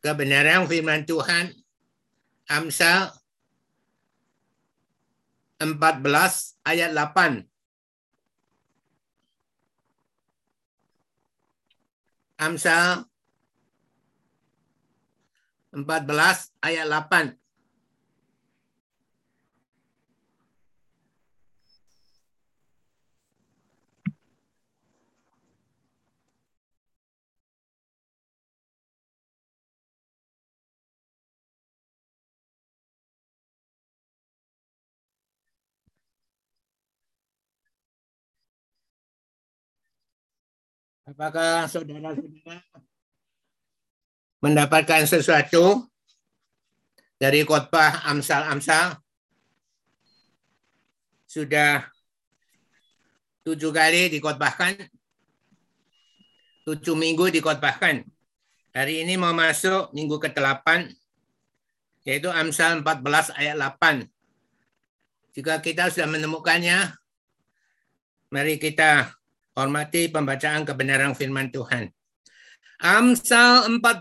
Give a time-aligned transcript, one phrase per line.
[0.00, 1.52] kebenaran firman Tuhan
[2.50, 3.12] Amsal
[5.60, 7.44] 14 ayat 8.
[12.40, 13.04] Amsal
[15.76, 15.84] 14
[16.64, 17.39] ayat 8.
[41.10, 42.62] Apakah saudara-saudara
[44.38, 45.90] mendapatkan sesuatu
[47.18, 48.94] dari khotbah Amsal-Amsal?
[51.26, 51.90] Sudah
[53.42, 54.86] tujuh kali dikhotbahkan,
[56.70, 58.06] tujuh minggu dikhotbahkan.
[58.70, 60.94] Hari ini mau masuk minggu ke-8,
[62.06, 64.06] yaitu Amsal 14 ayat 8.
[65.34, 66.94] Jika kita sudah menemukannya,
[68.30, 69.19] mari kita
[69.60, 71.92] Hormati pembacaan kebenaran firman Tuhan.
[72.80, 74.00] Amsal 14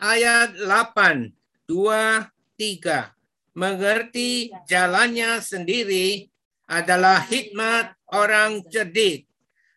[0.00, 1.36] ayat 8,
[1.68, 3.12] 2, 3.
[3.52, 6.32] Mengerti jalannya sendiri
[6.64, 9.28] adalah hikmat orang cerdik.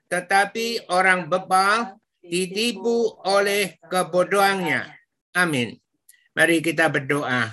[0.08, 4.88] Tetapi orang bebal ditipu oleh kebodohannya.
[5.36, 5.76] Amin.
[6.32, 7.52] Mari kita berdoa.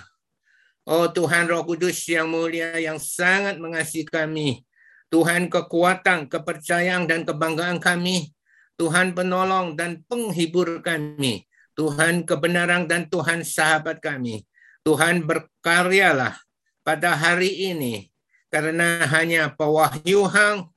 [0.86, 4.67] Oh Tuhan Roh Kudus yang mulia yang sangat mengasihi kami.
[5.08, 8.32] Tuhan kekuatan, kepercayaan dan kebanggaan kami.
[8.78, 11.48] Tuhan penolong dan penghibur kami.
[11.74, 14.44] Tuhan kebenaran dan Tuhan sahabat kami.
[14.84, 16.36] Tuhan berkaryalah
[16.84, 18.10] pada hari ini
[18.52, 20.68] karena hanya pewahyuhan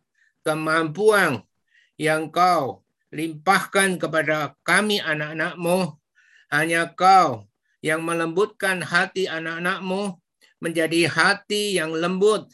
[0.44, 1.44] kemampuan
[1.96, 2.82] yang kau
[3.14, 5.96] limpahkan kepada kami anak-anakmu.
[6.52, 7.48] Hanya kau
[7.80, 10.20] yang melembutkan hati anak-anakmu
[10.62, 12.46] menjadi hati yang lembut,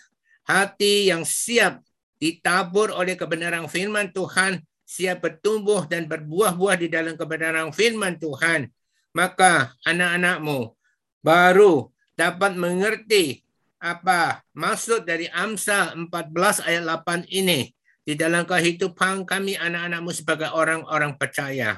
[0.47, 1.84] hati yang siap
[2.18, 8.72] ditabur oleh kebenaran firman Tuhan, siap bertumbuh dan berbuah-buah di dalam kebenaran firman Tuhan,
[9.12, 10.72] maka anak-anakmu
[11.19, 13.44] baru dapat mengerti
[13.78, 17.69] apa maksud dari Amsal 14 ayat 8 ini
[18.02, 21.78] di dalam kehidupan kami anak-anakmu sebagai orang-orang percaya.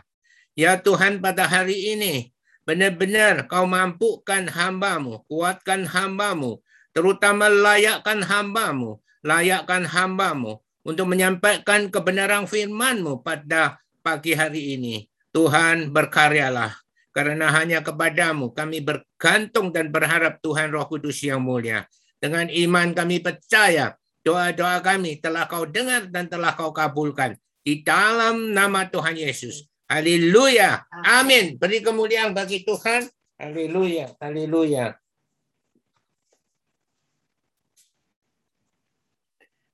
[0.53, 2.29] Ya Tuhan pada hari ini
[2.63, 6.61] benar-benar kau mampukan hambamu, kuatkan hambamu,
[6.99, 15.07] terutama layakkan hambamu, layakkan hambamu untuk menyampaikan kebenaran firmanmu pada pagi hari ini.
[15.31, 16.75] Tuhan berkaryalah,
[17.15, 21.87] karena hanya kepadamu kami bergantung dan berharap Tuhan Roh Kudus yang mulia.
[22.19, 23.95] Dengan iman kami percaya
[24.27, 27.39] doa-doa kami telah kau dengar dan telah kau kabulkan.
[27.63, 29.71] Di dalam nama Tuhan Yesus.
[29.87, 30.83] Haleluya.
[31.07, 31.55] Amin.
[31.55, 33.07] Beri kemuliaan bagi Tuhan.
[33.39, 34.19] Haleluya.
[34.19, 34.98] Haleluya.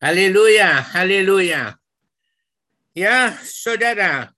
[0.06, 1.82] Haleluya, haleluya.
[2.94, 4.30] Ya, saudara.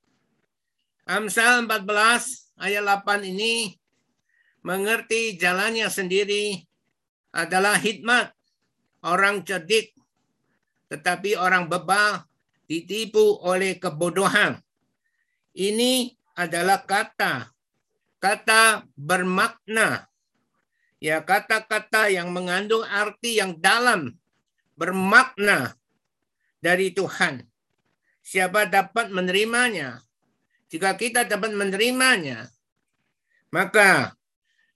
[1.03, 3.75] Amsal 14 ayat 8 ini
[4.63, 6.63] mengerti jalannya sendiri
[7.35, 8.31] adalah hikmat
[9.03, 9.91] orang cerdik
[10.87, 12.23] tetapi orang bebal
[12.71, 14.63] ditipu oleh kebodohan.
[15.51, 17.51] Ini adalah kata
[18.23, 20.07] kata bermakna
[21.03, 24.15] ya kata-kata yang mengandung arti yang dalam
[24.77, 25.73] bermakna
[26.61, 27.41] dari Tuhan.
[28.21, 29.99] Siapa dapat menerimanya?
[30.69, 32.51] Jika kita dapat menerimanya,
[33.49, 34.13] maka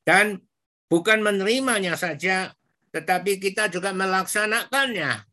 [0.07, 0.41] dan
[0.87, 2.55] bukan menerimanya saja,
[2.95, 5.23] tetapi kita juga melaksanakannya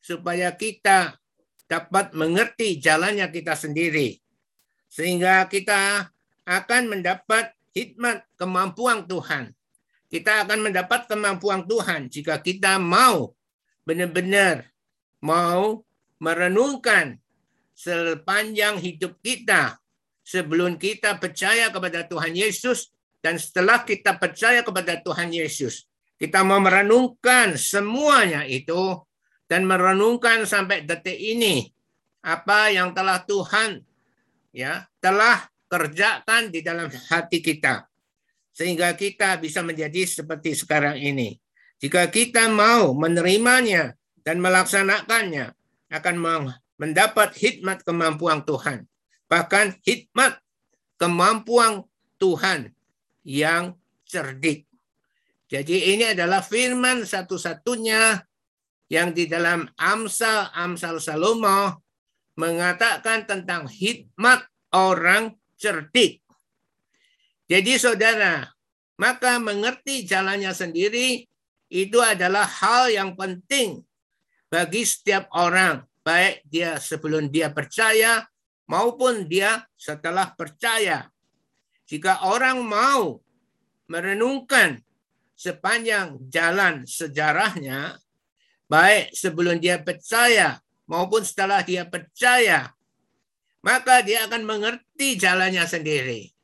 [0.00, 1.20] supaya kita
[1.68, 4.18] dapat mengerti jalannya kita sendiri.
[4.90, 6.10] Sehingga kita
[6.48, 9.54] akan mendapat hikmat kemampuan Tuhan.
[10.10, 13.30] Kita akan mendapat kemampuan Tuhan jika kita mau
[13.84, 14.68] benar-benar
[15.24, 15.84] mau
[16.20, 17.16] merenungkan
[17.72, 19.80] sepanjang hidup kita
[20.20, 22.92] sebelum kita percaya kepada Tuhan Yesus
[23.24, 25.88] dan setelah kita percaya kepada Tuhan Yesus.
[26.20, 29.00] Kita mau merenungkan semuanya itu
[29.48, 31.64] dan merenungkan sampai detik ini
[32.20, 33.80] apa yang telah Tuhan
[34.52, 37.88] ya telah kerjakan di dalam hati kita
[38.52, 41.39] sehingga kita bisa menjadi seperti sekarang ini
[41.80, 45.56] jika kita mau menerimanya dan melaksanakannya,
[45.90, 46.16] akan
[46.76, 48.84] mendapat hikmat kemampuan Tuhan.
[49.26, 50.38] Bahkan hikmat
[51.00, 51.88] kemampuan
[52.20, 52.76] Tuhan
[53.24, 54.68] yang cerdik.
[55.50, 58.22] Jadi ini adalah firman satu-satunya
[58.92, 61.80] yang di dalam Amsal Amsal Salomo
[62.36, 64.46] mengatakan tentang hikmat
[64.76, 66.22] orang cerdik.
[67.50, 68.46] Jadi saudara,
[68.94, 71.29] maka mengerti jalannya sendiri
[71.70, 73.86] itu adalah hal yang penting
[74.50, 78.26] bagi setiap orang, baik dia sebelum dia percaya
[78.66, 81.06] maupun dia setelah percaya.
[81.86, 83.22] Jika orang mau
[83.86, 84.82] merenungkan
[85.38, 87.94] sepanjang jalan sejarahnya,
[88.66, 90.58] baik sebelum dia percaya
[90.90, 92.74] maupun setelah dia percaya,
[93.62, 96.34] maka dia akan mengerti jalannya sendiri.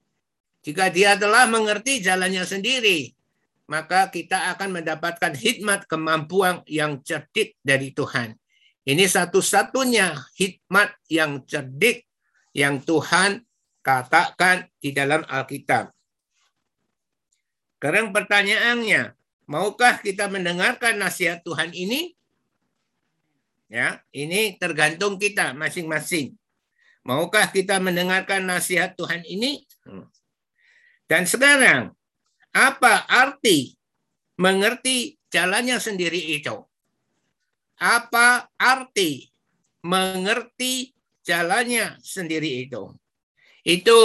[0.62, 3.16] Jika dia telah mengerti jalannya sendiri,
[3.67, 8.39] maka kita akan mendapatkan hikmat kemampuan yang cerdik dari Tuhan.
[8.87, 12.07] Ini satu-satunya hikmat yang cerdik
[12.55, 13.43] yang Tuhan
[13.83, 15.91] katakan di dalam Alkitab.
[17.77, 19.13] Sekarang pertanyaannya,
[19.51, 22.15] maukah kita mendengarkan nasihat Tuhan ini?
[23.67, 26.39] Ya, ini tergantung kita masing-masing.
[27.03, 29.67] Maukah kita mendengarkan nasihat Tuhan ini?
[29.83, 30.07] Hmm.
[31.07, 31.95] Dan sekarang,
[32.56, 33.76] apa arti
[34.41, 36.56] mengerti jalannya sendiri itu?
[37.76, 39.29] Apa arti
[39.85, 42.97] mengerti jalannya sendiri itu?
[43.61, 44.00] Itu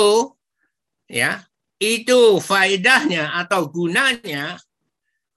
[1.08, 1.48] ya,
[1.80, 4.60] itu faedahnya atau gunanya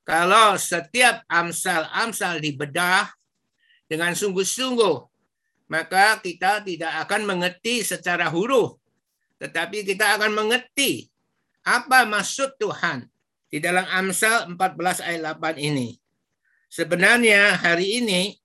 [0.03, 3.15] kalau setiap amsal-amsal dibedah
[3.87, 4.97] dengan sungguh-sungguh,
[5.71, 8.75] maka kita tidak akan mengerti secara huruf,
[9.39, 11.14] tetapi kita akan mengerti
[11.65, 13.09] apa maksud Tuhan
[13.49, 15.97] di dalam Amsal 14 ayat 8 ini?
[16.69, 18.37] Sebenarnya hari ini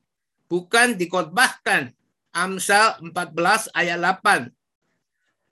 [0.48, 1.92] bukan dikotbahkan
[2.32, 4.50] Amsal 14 ayat 8.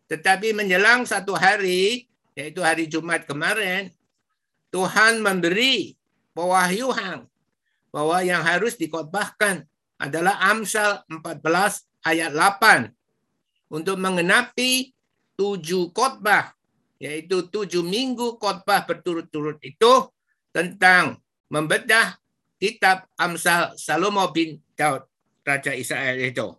[0.07, 3.91] Tetapi menjelang satu hari, yaitu hari Jumat kemarin,
[4.71, 5.99] Tuhan memberi
[6.31, 7.27] pewahyuan
[7.91, 9.67] bahwa yang harus dikotbahkan
[9.99, 11.43] adalah Amsal 14
[12.07, 12.93] ayat 8
[13.73, 14.95] untuk mengenapi
[15.35, 16.56] tujuh khotbah
[16.97, 20.09] yaitu tujuh minggu khotbah berturut-turut itu
[20.49, 22.17] tentang membedah
[22.57, 25.05] kitab Amsal Salomo bin Daud,
[25.45, 26.57] Raja Israel itu.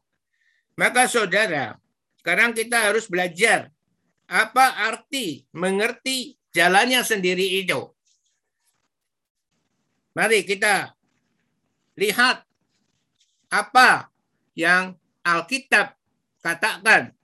[0.79, 1.75] Maka saudara,
[2.23, 3.75] sekarang kita harus belajar
[4.31, 7.91] apa arti mengerti jalannya sendiri itu.
[10.15, 10.95] Mari kita
[11.99, 12.47] lihat
[13.51, 14.11] apa
[14.55, 15.95] yang Alkitab
[16.43, 17.15] katakan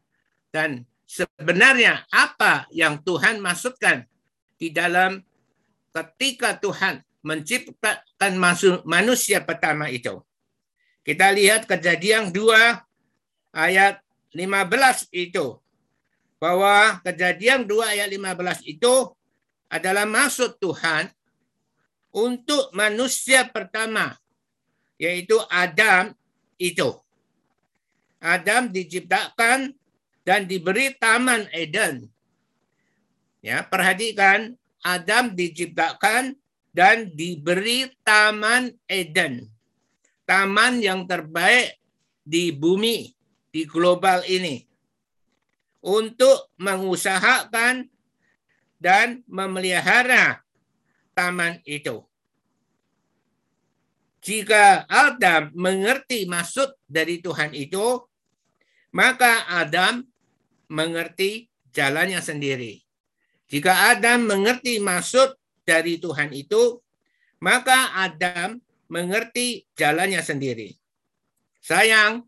[0.50, 4.02] dan sebenarnya apa yang Tuhan maksudkan
[4.58, 5.22] di dalam
[5.94, 8.34] ketika Tuhan menciptakan
[8.82, 10.18] manusia pertama itu.
[11.06, 14.02] Kita lihat kejadian 2 ayat
[14.34, 15.62] 15 itu.
[16.42, 19.14] Bahwa kejadian 2 ayat 15 itu
[19.70, 21.08] adalah maksud Tuhan
[22.10, 24.18] untuk manusia pertama,
[24.98, 26.12] yaitu Adam
[26.60, 26.90] itu.
[28.20, 29.72] Adam diciptakan
[30.24, 32.08] dan diberi taman Eden.
[33.44, 36.36] Ya, perhatikan Adam diciptakan
[36.72, 39.52] dan diberi taman Eden.
[40.24, 41.76] Taman yang terbaik
[42.24, 43.12] di bumi,
[43.52, 44.64] di global ini.
[45.84, 47.92] Untuk mengusahakan
[48.80, 50.40] dan memelihara
[51.12, 52.00] taman itu.
[54.24, 58.00] Jika Adam mengerti maksud dari Tuhan itu,
[58.96, 60.00] maka Adam
[60.74, 62.82] mengerti jalannya sendiri.
[63.46, 66.82] Jika Adam mengerti maksud dari Tuhan itu,
[67.38, 68.58] maka Adam
[68.90, 70.74] mengerti jalannya sendiri.
[71.62, 72.26] Sayang,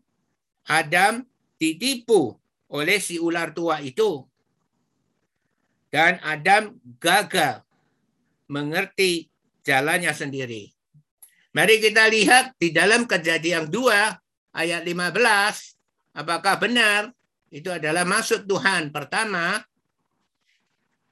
[0.71, 1.27] Adam
[1.59, 2.39] ditipu
[2.71, 4.23] oleh si ular tua itu.
[5.87, 7.63] Dan Adam gagal
[8.51, 9.31] mengerti
[9.63, 10.71] jalannya sendiri.
[11.55, 16.13] Mari kita lihat di dalam kejadian 2 ayat 15.
[16.17, 17.16] Apakah benar
[17.47, 18.91] itu adalah maksud Tuhan.
[18.91, 19.63] Pertama,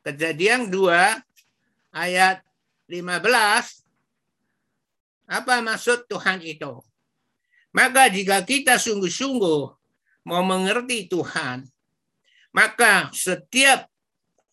[0.03, 1.19] kejadian 2
[1.95, 2.43] ayat
[2.91, 3.83] 15.
[5.25, 6.83] Apa maksud Tuhan itu?
[7.75, 9.61] Maka jika kita sungguh-sungguh
[10.27, 11.67] mau mengerti Tuhan,
[12.55, 13.89] maka setiap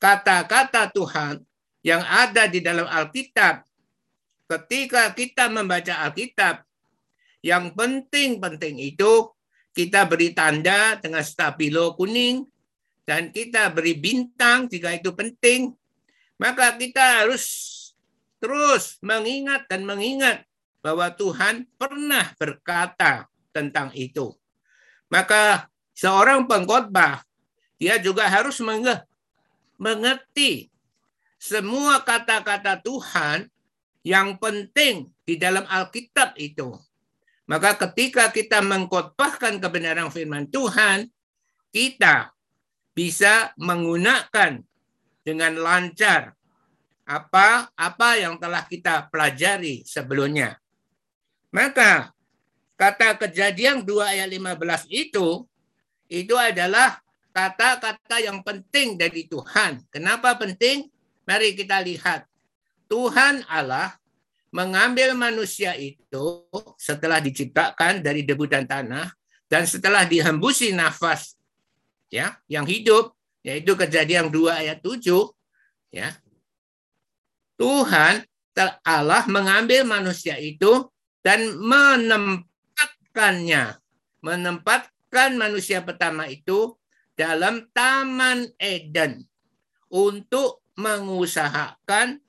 [0.03, 1.39] kata-kata Tuhan
[1.87, 3.63] yang ada di dalam Alkitab,
[4.51, 6.67] ketika kita membaca Alkitab,
[7.43, 9.31] yang penting-penting itu
[9.73, 12.45] kita beri tanda dengan stabilo kuning
[13.09, 15.73] dan kita beri bintang jika itu penting,
[16.39, 17.45] maka kita harus
[18.39, 20.45] terus mengingat dan mengingat
[20.83, 24.35] bahwa Tuhan pernah berkata tentang itu.
[25.09, 27.23] Maka seorang pengkhotbah
[27.79, 28.59] dia juga harus
[29.79, 30.71] mengerti
[31.43, 33.51] semua kata-kata Tuhan
[34.07, 36.75] yang penting di dalam Alkitab itu.
[37.53, 41.05] Maka ketika kita mengkotbahkan kebenaran firman Tuhan,
[41.69, 42.33] kita
[42.97, 44.65] bisa menggunakan
[45.21, 46.33] dengan lancar
[47.05, 50.57] apa apa yang telah kita pelajari sebelumnya.
[51.53, 52.17] Maka
[52.81, 55.45] kata kejadian 2 ayat 15 itu
[56.09, 57.05] itu adalah
[57.37, 59.85] kata-kata yang penting dari Tuhan.
[59.93, 60.89] Kenapa penting?
[61.29, 62.25] Mari kita lihat.
[62.89, 63.93] Tuhan Allah
[64.53, 66.45] mengambil manusia itu
[66.77, 69.09] setelah diciptakan dari debu dan tanah
[69.49, 71.41] dan setelah dihembusi nafas
[72.13, 75.01] ya yang hidup yaitu kejadian 2 ayat 7
[75.91, 76.15] ya.
[77.59, 78.23] Tuhan
[78.85, 80.93] Allah mengambil manusia itu
[81.25, 83.81] dan menempatkannya
[84.23, 86.79] menempatkan manusia pertama itu
[87.19, 89.27] dalam taman Eden
[89.93, 92.23] untuk mengusahakan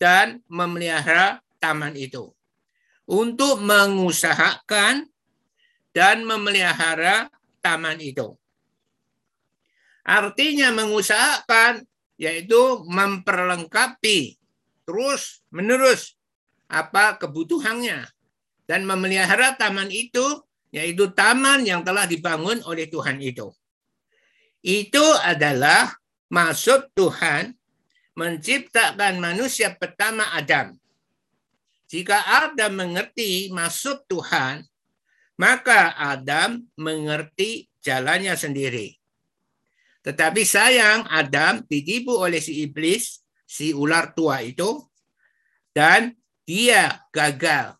[0.00, 2.34] dan memelihara taman itu.
[3.06, 5.06] Untuk mengusahakan
[5.94, 7.30] dan memelihara
[7.62, 8.34] taman itu.
[10.02, 11.86] Artinya mengusahakan
[12.18, 14.34] yaitu memperlengkapi
[14.82, 16.18] terus menerus
[16.66, 18.10] apa kebutuhannya
[18.66, 20.42] dan memelihara taman itu
[20.74, 23.52] yaitu taman yang telah dibangun oleh Tuhan itu.
[24.64, 25.92] Itu adalah
[26.32, 27.52] maksud Tuhan
[28.16, 30.81] menciptakan manusia pertama Adam.
[31.92, 34.64] Jika Adam mengerti maksud Tuhan,
[35.36, 38.96] maka Adam mengerti jalannya sendiri.
[40.00, 44.80] Tetapi sayang Adam ditipu oleh si iblis, si ular tua itu,
[45.76, 46.16] dan
[46.48, 47.76] dia gagal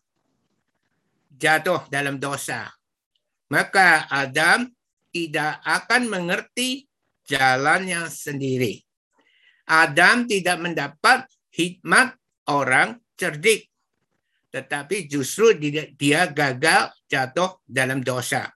[1.33, 2.69] jatuh dalam dosa.
[3.49, 4.69] Maka Adam
[5.09, 6.85] tidak akan mengerti
[7.25, 8.77] jalannya sendiri.
[9.65, 12.13] Adam tidak mendapat hikmat
[12.45, 13.72] orang cerdik.
[14.53, 15.57] Tetapi justru
[15.97, 18.53] dia gagal jatuh dalam dosa.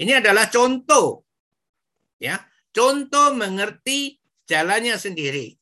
[0.00, 1.28] Ini adalah contoh.
[2.16, 2.40] ya
[2.72, 4.16] Contoh mengerti
[4.48, 5.52] jalannya sendiri.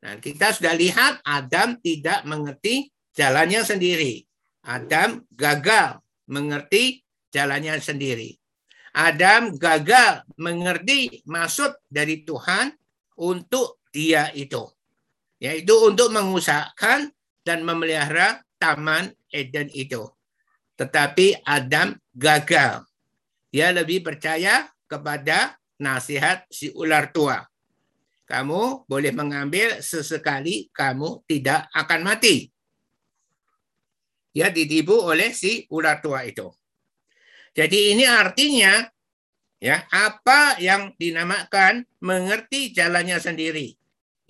[0.00, 4.24] Nah, kita sudah lihat Adam tidak mengerti jalannya sendiri.
[4.64, 7.00] Adam gagal mengerti
[7.32, 8.36] jalannya sendiri.
[8.92, 12.76] Adam gagal mengerti maksud dari Tuhan
[13.16, 14.68] untuk dia itu.
[15.40, 17.08] Yaitu untuk mengusahakan
[17.40, 20.04] dan memelihara taman Eden itu.
[20.76, 22.84] Tetapi Adam gagal.
[23.48, 27.40] Dia lebih percaya kepada nasihat si ular tua.
[28.28, 32.46] Kamu boleh mengambil sesekali kamu tidak akan mati.
[34.30, 36.46] Dia ditipu oleh si ular tua itu.
[37.50, 38.86] Jadi ini artinya
[39.58, 43.74] ya apa yang dinamakan mengerti jalannya sendiri.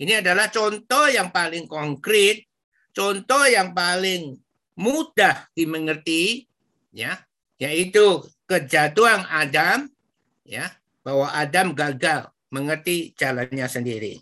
[0.01, 2.49] Ini adalah contoh yang paling konkret,
[2.95, 4.39] contoh yang paling
[4.75, 6.47] mudah dimengerti,
[6.95, 7.19] ya,
[7.59, 9.87] yaitu kejatuhan Adam,
[10.47, 10.71] ya,
[11.01, 14.19] bahwa Adam gagal mengerti jalannya sendiri.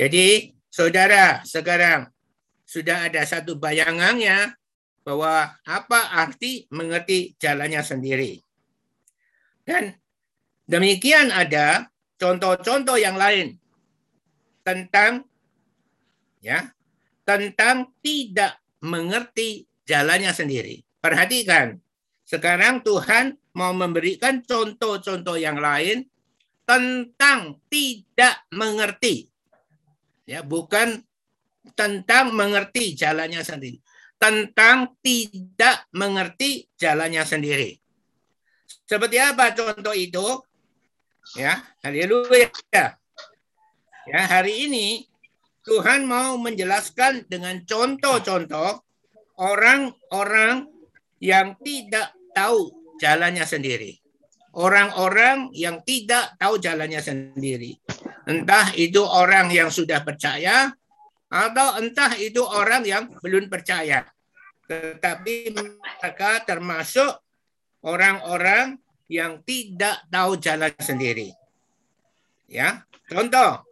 [0.00, 2.08] Jadi, saudara, sekarang
[2.64, 4.56] sudah ada satu bayangannya
[5.04, 8.40] bahwa apa arti mengerti jalannya sendiri.
[9.66, 9.92] Dan
[10.70, 13.58] demikian ada contoh-contoh yang lain
[14.62, 15.26] tentang
[16.40, 16.70] ya
[17.30, 20.82] tentang tidak mengerti jalannya sendiri.
[20.98, 21.78] Perhatikan,
[22.26, 26.10] sekarang Tuhan mau memberikan contoh-contoh yang lain
[26.66, 29.30] tentang tidak mengerti.
[30.26, 31.02] Ya, bukan
[31.78, 33.78] tentang mengerti jalannya sendiri.
[34.18, 37.78] Tentang tidak mengerti jalannya sendiri.
[38.86, 40.26] Seperti apa contoh itu?
[41.38, 42.50] Ya, haleluya.
[44.10, 45.06] Ya, hari ini
[45.70, 48.82] Tuhan mau menjelaskan dengan contoh-contoh
[49.38, 50.66] orang-orang
[51.22, 53.94] yang tidak tahu jalannya sendiri.
[54.50, 57.78] Orang-orang yang tidak tahu jalannya sendiri.
[58.26, 60.74] Entah itu orang yang sudah percaya
[61.30, 64.02] atau entah itu orang yang belum percaya.
[64.66, 67.14] Tetapi mereka termasuk
[67.86, 68.74] orang-orang
[69.06, 71.30] yang tidak tahu jalan sendiri.
[72.50, 73.69] Ya, contoh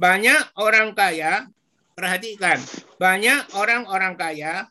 [0.00, 1.44] banyak orang kaya,
[1.92, 2.56] perhatikan,
[2.96, 4.64] banyak orang-orang kaya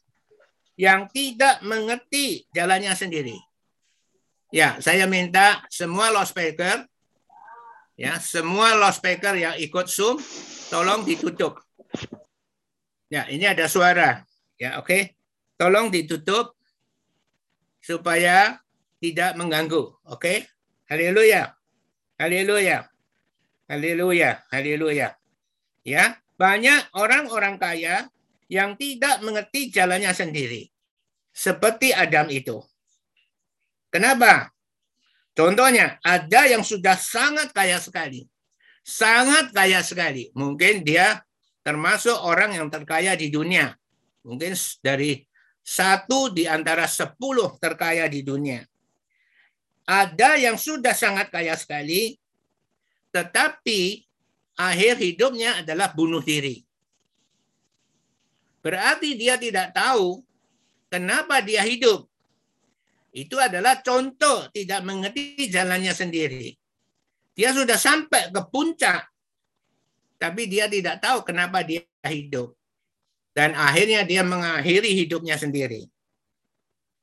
[0.74, 3.38] yang tidak mengerti jalannya sendiri.
[4.50, 6.89] Ya, saya minta semua loudspeaker,
[7.93, 10.17] ya, semua loudspeaker yang ikut Zoom,
[10.74, 11.62] tolong ditutup.
[13.13, 14.25] Ya, ini ada suara.
[14.57, 14.89] Ya, oke.
[14.89, 15.01] Okay.
[15.59, 16.55] Tolong ditutup
[17.83, 18.57] supaya
[19.03, 19.93] tidak mengganggu.
[20.07, 20.17] Oke?
[20.17, 20.38] Okay?
[20.88, 21.53] Haleluya.
[22.15, 22.88] Haleluya.
[23.67, 24.39] Haleluya.
[24.50, 25.18] Haleluya.
[25.83, 28.07] Ya, banyak orang-orang kaya
[28.50, 30.71] yang tidak mengerti jalannya sendiri.
[31.39, 32.59] seperti Adam itu.
[33.88, 34.51] Kenapa?
[35.31, 38.27] Contohnya, ada yang sudah sangat kaya sekali.
[38.83, 40.36] Sangat kaya sekali.
[40.36, 41.24] Mungkin dia
[41.63, 43.71] termasuk orang yang terkaya di dunia.
[44.27, 44.51] Mungkin
[44.83, 45.24] dari
[45.63, 48.59] satu di antara sepuluh terkaya di dunia.
[49.88, 52.19] Ada yang sudah sangat kaya sekali,
[53.09, 54.05] tetapi
[54.59, 56.59] akhir hidupnya adalah bunuh diri.
[58.59, 60.19] Berarti dia tidak tahu
[60.91, 62.03] kenapa dia hidup.
[63.15, 66.51] Itu adalah contoh tidak mengerti jalannya sendiri.
[67.33, 69.07] Dia sudah sampai ke puncak,
[70.19, 72.51] tapi dia tidak tahu kenapa dia hidup.
[73.31, 75.87] Dan akhirnya dia mengakhiri hidupnya sendiri.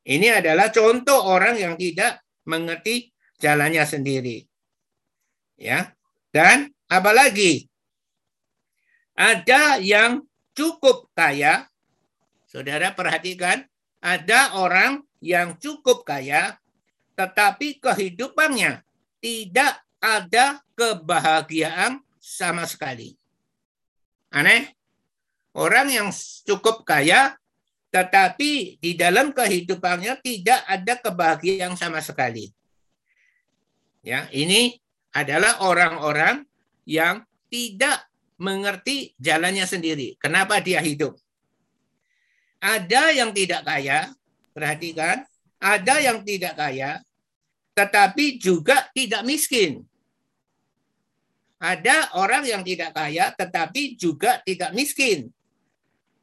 [0.07, 3.11] Ini adalah contoh orang yang tidak mengerti
[3.41, 4.45] jalannya sendiri.
[5.57, 5.97] Ya.
[6.31, 7.67] Dan apalagi
[9.17, 11.67] ada yang cukup kaya.
[12.47, 13.65] Saudara perhatikan,
[14.01, 16.61] ada orang yang cukup kaya
[17.17, 18.85] tetapi kehidupannya
[19.25, 23.17] tidak ada kebahagiaan sama sekali.
[24.31, 24.77] Aneh.
[25.57, 26.13] Orang yang
[26.45, 27.33] cukup kaya
[27.89, 32.53] tetapi di dalam kehidupannya tidak ada kebahagiaan sama sekali.
[34.05, 34.77] Ya, ini
[35.17, 36.45] adalah orang-orang
[36.87, 38.07] yang tidak
[38.39, 40.15] mengerti jalannya sendiri.
[40.23, 41.19] Kenapa dia hidup?
[42.63, 44.15] Ada yang tidak kaya,
[44.57, 45.27] perhatikan,
[45.61, 47.03] ada yang tidak kaya,
[47.77, 49.85] tetapi juga tidak miskin.
[51.57, 55.33] Ada orang yang tidak kaya, tetapi juga tidak miskin.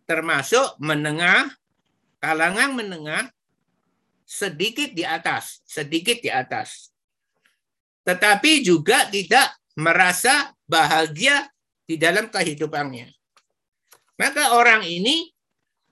[0.05, 1.49] Termasuk menengah,
[2.21, 3.33] kalangan menengah
[4.25, 6.93] sedikit di atas, sedikit di atas.
[8.05, 11.49] Tetapi juga tidak merasa bahagia
[11.83, 13.11] di dalam kehidupannya.
[14.19, 15.33] Maka orang ini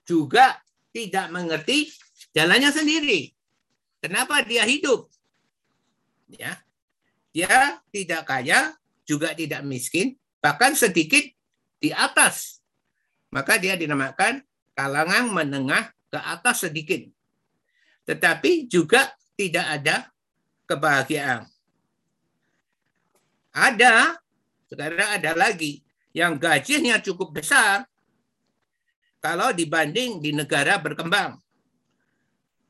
[0.06, 0.60] juga
[0.92, 1.92] tidak mengerti
[2.36, 3.32] jalannya sendiri.
[4.02, 5.08] Kenapa dia hidup?
[6.32, 6.60] Ya.
[7.32, 8.76] Dia tidak kaya,
[9.08, 11.24] juga tidak miskin, bahkan sedikit
[11.80, 12.60] di atas.
[13.32, 14.44] Maka dia dinamakan
[14.76, 17.08] kalangan menengah ke atas sedikit.
[18.04, 19.96] Tetapi juga tidak ada
[20.68, 21.48] kebahagiaan.
[23.52, 24.21] Ada,
[24.72, 25.84] sekarang ada lagi
[26.16, 27.84] yang gajinya cukup besar
[29.20, 31.36] kalau dibanding di negara berkembang.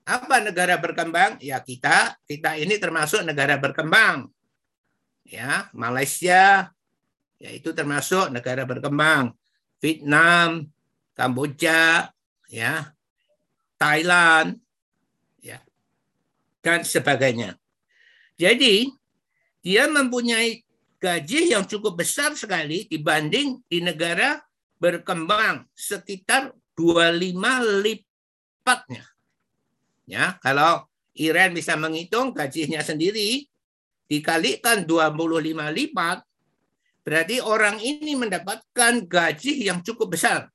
[0.01, 1.37] Apa negara berkembang?
[1.37, 4.33] Ya kita, kita ini termasuk negara berkembang.
[5.29, 6.73] Ya, Malaysia,
[7.37, 9.37] ya itu termasuk negara berkembang.
[9.77, 10.73] Vietnam,
[11.13, 12.09] Kamboja,
[12.49, 12.97] ya,
[13.77, 14.57] Thailand,
[15.37, 15.61] ya,
[16.65, 17.61] dan sebagainya.
[18.41, 18.89] Jadi
[19.61, 20.65] dia mempunyai
[21.01, 24.37] gaji yang cukup besar sekali dibanding di negara
[24.77, 29.05] berkembang sekitar 25 lipatnya.
[30.05, 30.85] Ya, kalau
[31.17, 33.49] Iran bisa menghitung gajinya sendiri
[34.05, 36.21] dikalikan 25 lipat,
[37.01, 40.53] berarti orang ini mendapatkan gaji yang cukup besar.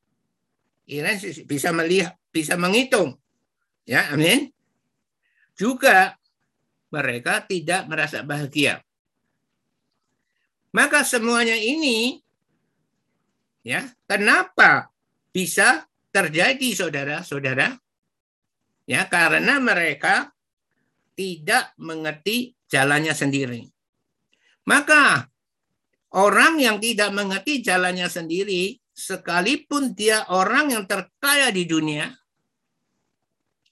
[0.87, 3.19] Iran bisa melihat bisa menghitung.
[3.83, 4.55] Ya, amin.
[5.59, 6.15] Juga
[6.95, 8.86] mereka tidak merasa bahagia.
[10.77, 12.21] Maka semuanya ini
[13.65, 14.93] ya, kenapa
[15.33, 17.81] bisa terjadi saudara-saudara?
[18.85, 20.37] Ya, karena mereka
[21.17, 23.65] tidak mengerti jalannya sendiri.
[24.69, 25.25] Maka
[26.13, 32.13] orang yang tidak mengerti jalannya sendiri sekalipun dia orang yang terkaya di dunia,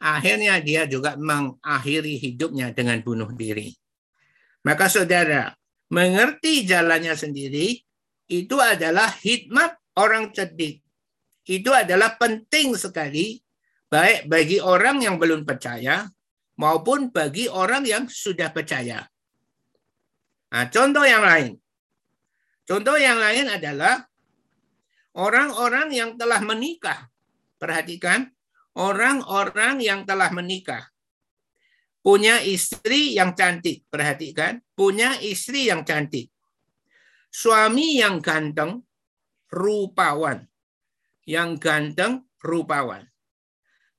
[0.00, 3.76] akhirnya dia juga mengakhiri hidupnya dengan bunuh diri.
[4.64, 5.52] Maka saudara,
[5.94, 7.78] mengerti jalannya sendiri
[8.26, 10.82] itu adalah hikmat orang cerdik.
[11.46, 13.38] Itu adalah penting sekali
[13.86, 16.10] baik bagi orang yang belum percaya
[16.58, 19.06] maupun bagi orang yang sudah percaya.
[20.50, 21.54] Nah, contoh yang lain.
[22.64, 24.06] Contoh yang lain adalah
[25.14, 27.10] orang-orang yang telah menikah.
[27.60, 28.30] Perhatikan,
[28.78, 30.93] orang-orang yang telah menikah.
[32.04, 33.88] Punya istri yang cantik.
[33.88, 36.28] Perhatikan, punya istri yang cantik.
[37.32, 38.84] Suami yang ganteng,
[39.48, 40.44] rupawan.
[41.24, 42.12] Yang ganteng,
[42.44, 43.08] rupawan.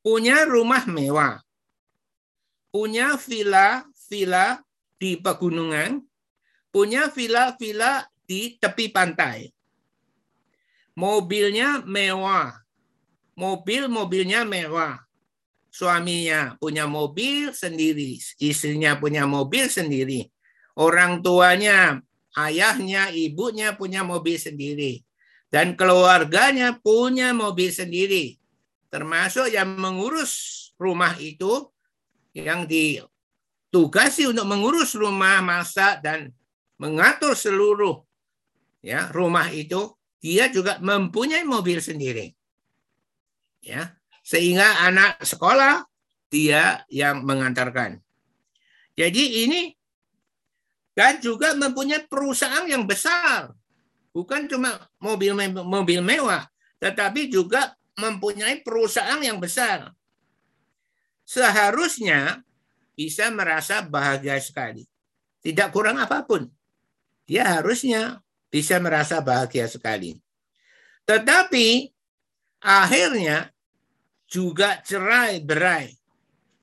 [0.06, 1.42] Punya rumah mewah.
[2.70, 4.62] Punya villa-villa
[5.02, 5.98] di pegunungan.
[6.70, 9.56] Punya villa-villa di tepi pantai
[10.96, 12.56] mobilnya mewah.
[13.36, 15.04] Mobil-mobilnya mewah.
[15.76, 20.32] Suaminya punya mobil sendiri, istrinya punya mobil sendiri.
[20.80, 22.00] Orang tuanya,
[22.32, 25.04] ayahnya, ibunya punya mobil sendiri.
[25.52, 28.40] Dan keluarganya punya mobil sendiri.
[28.88, 31.68] Termasuk yang mengurus rumah itu
[32.32, 36.32] yang ditugasi untuk mengurus rumah, masak dan
[36.80, 38.00] mengatur seluruh
[38.80, 39.92] ya rumah itu,
[40.24, 42.32] dia juga mempunyai mobil sendiri.
[43.60, 45.86] Ya, sehingga anak sekolah
[46.34, 48.02] dia yang mengantarkan.
[48.98, 49.62] Jadi ini
[50.98, 53.54] dan juga mempunyai perusahaan yang besar.
[54.16, 56.48] Bukan cuma mobil mobil mewah,
[56.82, 59.94] tetapi juga mempunyai perusahaan yang besar.
[61.28, 62.42] Seharusnya
[62.96, 64.88] bisa merasa bahagia sekali.
[65.44, 66.48] Tidak kurang apa pun.
[67.28, 70.16] Dia harusnya bisa merasa bahagia sekali.
[71.04, 71.92] Tetapi
[72.64, 73.52] akhirnya
[74.26, 75.94] juga cerai berai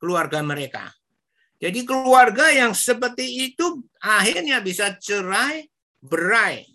[0.03, 0.91] keluarga mereka.
[1.63, 5.71] Jadi keluarga yang seperti itu akhirnya bisa cerai
[6.03, 6.67] berai.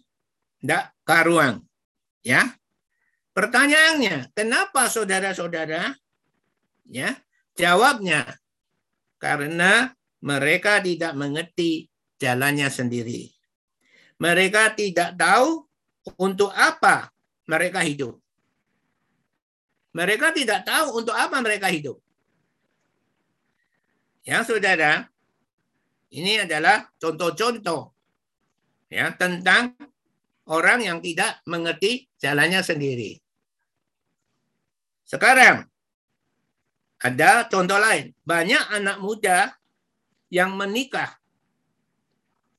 [0.63, 1.59] Tidak karuang.
[2.23, 2.55] Ya.
[3.35, 5.93] Pertanyaannya, kenapa saudara-saudara?
[6.87, 7.19] Ya,
[7.53, 8.39] jawabnya
[9.19, 13.29] karena mereka tidak mengerti jalannya sendiri.
[14.17, 15.67] Mereka tidak tahu
[16.17, 17.13] untuk apa
[17.45, 18.17] mereka hidup.
[19.97, 21.97] Mereka tidak tahu untuk apa mereka hidup.
[24.21, 25.09] Ya, saudara,
[26.13, 27.89] ini adalah contoh-contoh
[28.93, 29.73] ya tentang
[30.45, 33.17] orang yang tidak mengerti jalannya sendiri.
[35.01, 35.65] Sekarang
[37.01, 38.13] ada contoh lain.
[38.21, 39.57] Banyak anak muda
[40.29, 41.17] yang menikah.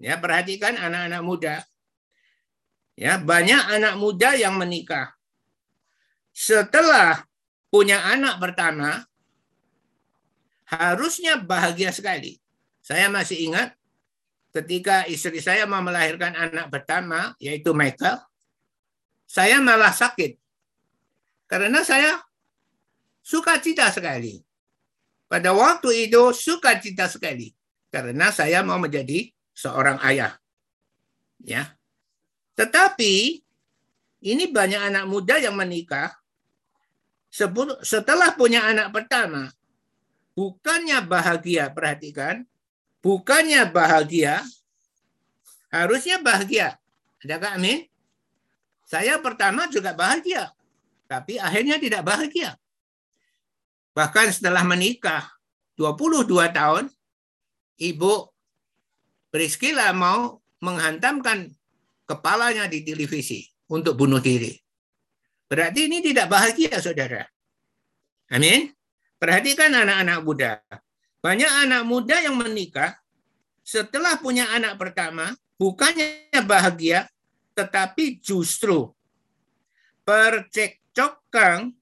[0.02, 1.54] Ya, perhatikan anak-anak muda.
[2.98, 5.14] Ya, banyak anak muda yang menikah.
[6.32, 7.27] Setelah
[7.68, 9.04] punya anak pertama,
[10.68, 12.40] harusnya bahagia sekali.
[12.84, 13.76] Saya masih ingat
[14.52, 18.20] ketika istri saya mau melahirkan anak pertama, yaitu Michael,
[19.28, 20.40] saya malah sakit.
[21.48, 22.20] Karena saya
[23.24, 24.40] suka cita sekali.
[25.28, 27.52] Pada waktu itu suka cita sekali.
[27.88, 30.36] Karena saya mau menjadi seorang ayah.
[31.40, 31.76] Ya.
[32.56, 33.40] Tetapi
[34.28, 36.17] ini banyak anak muda yang menikah
[37.84, 39.52] setelah punya anak pertama
[40.38, 42.46] bukannya bahagia, perhatikan,
[43.02, 44.46] bukannya bahagia,
[45.74, 46.78] harusnya bahagia.
[47.26, 47.82] Adakah amin?
[48.86, 50.54] Saya pertama juga bahagia,
[51.10, 52.54] tapi akhirnya tidak bahagia.
[53.98, 55.26] Bahkan setelah menikah
[55.74, 56.86] 22 tahun,
[57.82, 58.30] Ibu
[59.34, 61.50] Priscilla mau menghantamkan
[62.06, 64.54] kepalanya di televisi untuk bunuh diri.
[65.48, 67.24] Berarti ini tidak bahagia, saudara.
[68.28, 68.68] Amin.
[69.16, 70.52] Perhatikan anak-anak muda.
[71.18, 72.94] Banyak anak muda yang menikah
[73.68, 77.04] setelah punya anak pertama, bukannya bahagia,
[77.52, 78.88] tetapi justru
[80.08, 81.76] percekcokan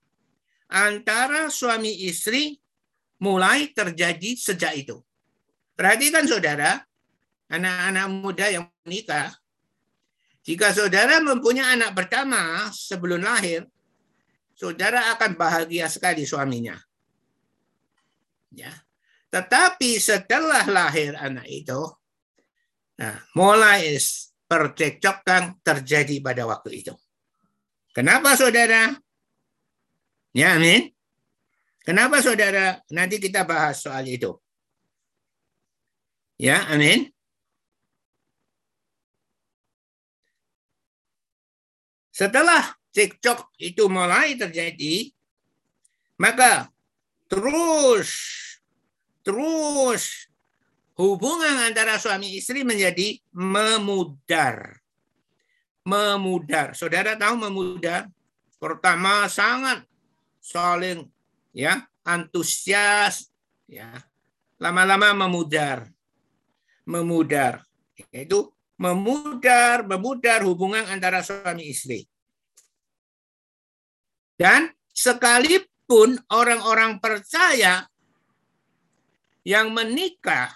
[0.66, 2.58] antara suami istri
[3.22, 4.98] mulai terjadi sejak itu.
[5.78, 6.82] Perhatikan saudara,
[7.46, 9.30] anak-anak muda yang menikah,
[10.46, 13.66] jika saudara mempunyai anak pertama sebelum lahir,
[14.54, 16.78] saudara akan bahagia sekali suaminya.
[18.54, 18.70] Ya.
[19.26, 21.82] Tetapi setelah lahir anak itu,
[22.94, 23.98] nah, mulai
[24.46, 26.94] percekcokan terjadi pada waktu itu.
[27.90, 28.94] Kenapa saudara?
[30.30, 30.94] Ya, amin.
[31.82, 32.78] Kenapa saudara?
[32.94, 34.38] Nanti kita bahas soal itu.
[36.38, 37.10] Ya, amin.
[42.16, 42.64] Setelah
[42.96, 45.12] cekcok itu mulai terjadi,
[46.16, 46.72] maka
[47.28, 48.08] terus
[49.20, 50.24] terus
[50.96, 54.80] hubungan antara suami istri menjadi memudar.
[55.84, 56.72] Memudar.
[56.72, 58.08] Saudara tahu memudar?
[58.56, 59.84] Pertama sangat
[60.40, 61.04] saling
[61.52, 63.28] ya antusias
[63.68, 63.92] ya.
[64.56, 65.92] Lama-lama memudar.
[66.88, 67.60] Memudar.
[68.08, 72.04] Itu memudar, memudar hubungan antara suami istri.
[74.36, 77.88] Dan sekalipun orang-orang percaya
[79.46, 80.52] yang menikah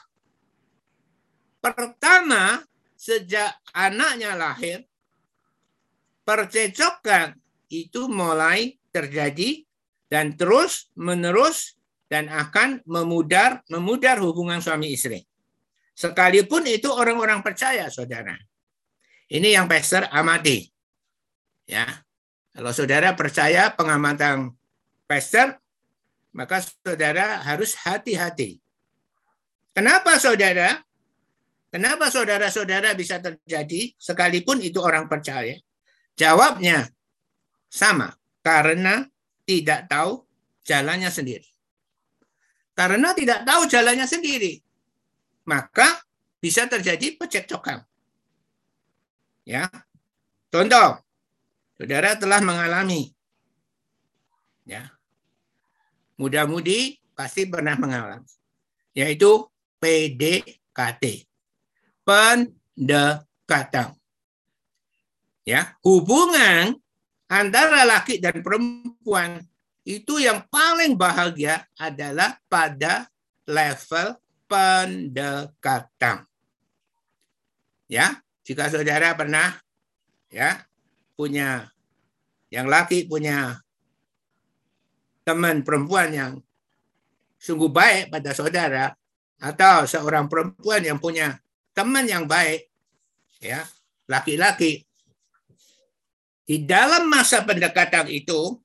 [1.64, 2.60] pertama
[3.00, 4.84] sejak anaknya lahir
[6.26, 7.32] percecokan
[7.72, 9.64] itu mulai terjadi
[10.10, 11.78] dan terus menerus
[12.10, 15.29] dan akan memudar memudar hubungan suami istri.
[16.00, 18.32] Sekalipun itu orang-orang percaya, saudara.
[19.28, 20.64] Ini yang pastor amati.
[21.68, 21.84] Ya.
[22.56, 24.56] Kalau saudara percaya pengamatan
[25.04, 25.60] pastor,
[26.32, 28.64] maka saudara harus hati-hati.
[29.76, 30.80] Kenapa saudara?
[31.68, 35.54] Kenapa saudara-saudara bisa terjadi sekalipun itu orang percaya?
[36.16, 36.90] Jawabnya
[37.70, 39.06] sama, karena
[39.44, 40.24] tidak tahu
[40.64, 41.46] jalannya sendiri.
[42.80, 44.56] karena tidak tahu jalannya sendiri.
[45.50, 45.98] Maka
[46.38, 47.82] bisa terjadi pecekcokan.
[49.42, 49.66] Ya.
[50.46, 51.02] Contoh,
[51.74, 53.10] saudara telah mengalami
[54.70, 54.86] ya.
[56.14, 58.30] Mudah-mudi pasti pernah mengalami
[58.94, 59.50] yaitu
[59.82, 61.26] PDKT.
[62.06, 63.94] Pendekatan.
[65.46, 66.78] Ya, hubungan
[67.26, 69.42] antara laki dan perempuan
[69.86, 73.08] itu yang paling bahagia adalah pada
[73.48, 74.14] level
[74.50, 76.26] pendekatan.
[77.86, 79.54] Ya, jika saudara pernah
[80.30, 80.66] ya
[81.14, 81.70] punya
[82.50, 83.62] yang laki punya
[85.22, 86.32] teman perempuan yang
[87.38, 88.90] sungguh baik pada saudara
[89.38, 91.38] atau seorang perempuan yang punya
[91.70, 92.66] teman yang baik
[93.38, 93.62] ya
[94.10, 94.90] laki-laki
[96.50, 98.58] di dalam masa pendekatan itu,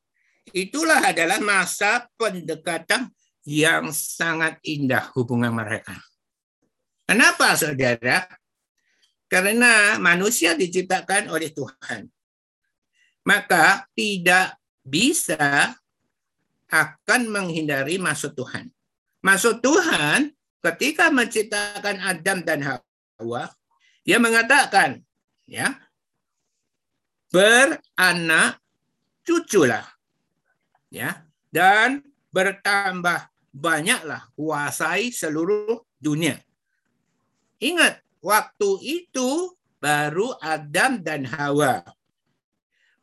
[0.58, 3.14] itulah adalah masa pendekatan
[3.46, 5.94] yang sangat indah hubungan mereka.
[7.06, 8.26] Kenapa saudara?
[9.30, 12.10] Karena manusia diciptakan oleh Tuhan.
[13.26, 15.74] Maka tidak bisa
[16.70, 18.70] akan menghindari maksud Tuhan.
[19.22, 23.54] Maksud Tuhan ketika menciptakan Adam dan Hawa,
[24.06, 25.02] dia mengatakan,
[25.46, 25.78] ya,
[27.30, 28.62] beranak
[29.26, 29.86] cuculah.
[30.94, 36.36] Ya, dan bertambah banyaklah kuasai seluruh dunia.
[37.64, 41.88] Ingat, waktu itu baru Adam dan Hawa.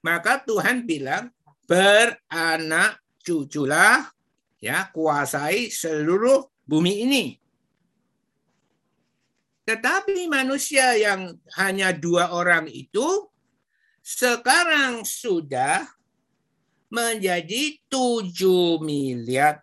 [0.05, 1.33] Maka Tuhan bilang,
[1.65, 4.13] beranak cuculah,
[4.61, 7.25] ya kuasai seluruh bumi ini.
[9.65, 13.31] Tetapi manusia yang hanya dua orang itu
[14.03, 15.87] sekarang sudah
[16.93, 19.63] menjadi 7 miliar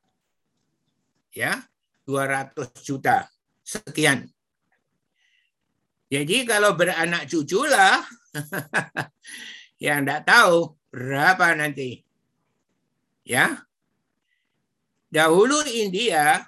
[1.33, 1.61] ya
[2.05, 3.29] 200 juta
[3.61, 4.25] sekian.
[6.09, 8.01] Jadi kalau beranak cucu lah
[9.85, 12.01] yang tidak tahu berapa nanti.
[13.21, 13.61] Ya.
[15.09, 16.45] Dahulu India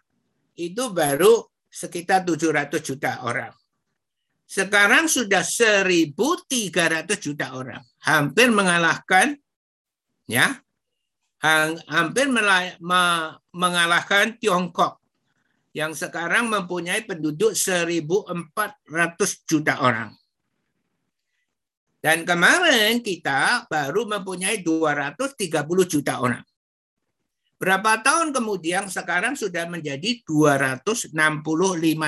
[0.58, 3.54] itu baru sekitar 700 juta orang.
[4.46, 6.12] Sekarang sudah 1.300
[7.24, 9.40] juta orang, hampir mengalahkan
[10.28, 10.60] ya,
[11.42, 12.30] hampir
[13.50, 15.02] mengalahkan Tiongkok
[15.74, 20.14] yang sekarang mempunyai penduduk 1.400 juta orang.
[22.02, 25.38] Dan kemarin kita baru mempunyai 230
[25.86, 26.42] juta orang.
[27.62, 31.14] Berapa tahun kemudian sekarang sudah menjadi 265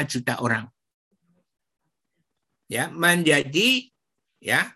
[0.09, 0.65] juta orang
[2.73, 3.85] ya menjadi
[4.41, 4.73] ya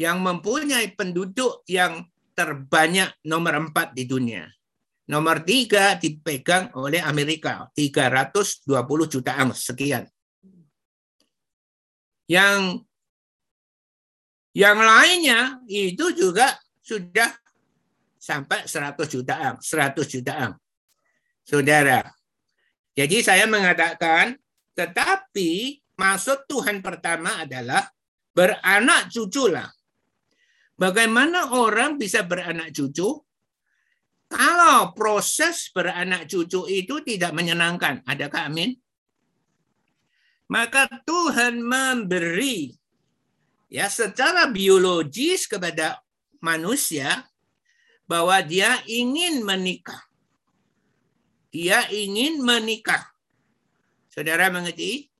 [0.00, 4.44] yang mempunyai penduduk yang terbanyak nomor empat di dunia.
[5.08, 8.68] Nomor tiga dipegang oleh Amerika, 320
[9.08, 10.04] juta ans sekian.
[12.26, 12.82] Yang
[14.56, 17.28] yang lainnya itu juga sudah
[18.16, 20.54] sampai 100 juta ang, 100 juta ang.
[21.46, 22.02] Saudara.
[22.96, 24.34] Jadi saya mengatakan
[24.74, 27.84] tetapi maksud Tuhan pertama adalah
[28.34, 29.75] beranak cuculah.
[30.76, 33.16] Bagaimana orang bisa beranak cucu?
[34.28, 38.76] Kalau proses beranak cucu itu tidak menyenangkan, adakah amin?
[40.46, 42.70] Maka Tuhan memberi
[43.66, 45.98] ya secara biologis kepada
[46.38, 47.26] manusia
[48.06, 50.06] bahwa dia ingin menikah.
[51.50, 53.02] Dia ingin menikah.
[54.12, 55.10] Saudara mengerti?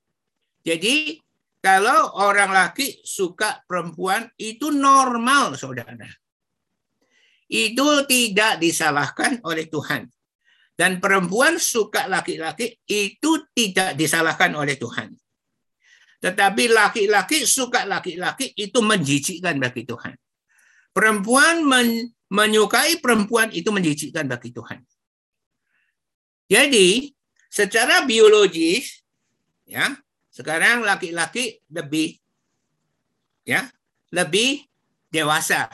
[0.63, 1.19] Jadi
[1.57, 6.07] kalau orang laki suka perempuan itu normal, saudara.
[7.47, 10.05] Itu tidak disalahkan oleh Tuhan.
[10.77, 15.09] Dan perempuan suka laki-laki itu tidak disalahkan oleh Tuhan.
[16.21, 20.13] Tetapi laki-laki suka laki-laki itu menjijikkan bagi Tuhan.
[20.93, 24.83] Perempuan men menyukai perempuan itu menjijikkan bagi Tuhan.
[26.47, 27.11] Jadi,
[27.47, 29.03] secara biologis
[29.63, 29.95] ya,
[30.37, 32.13] sekarang laki-laki lebih
[33.41, 33.65] ya,
[34.13, 34.69] lebih
[35.09, 35.65] dewasa.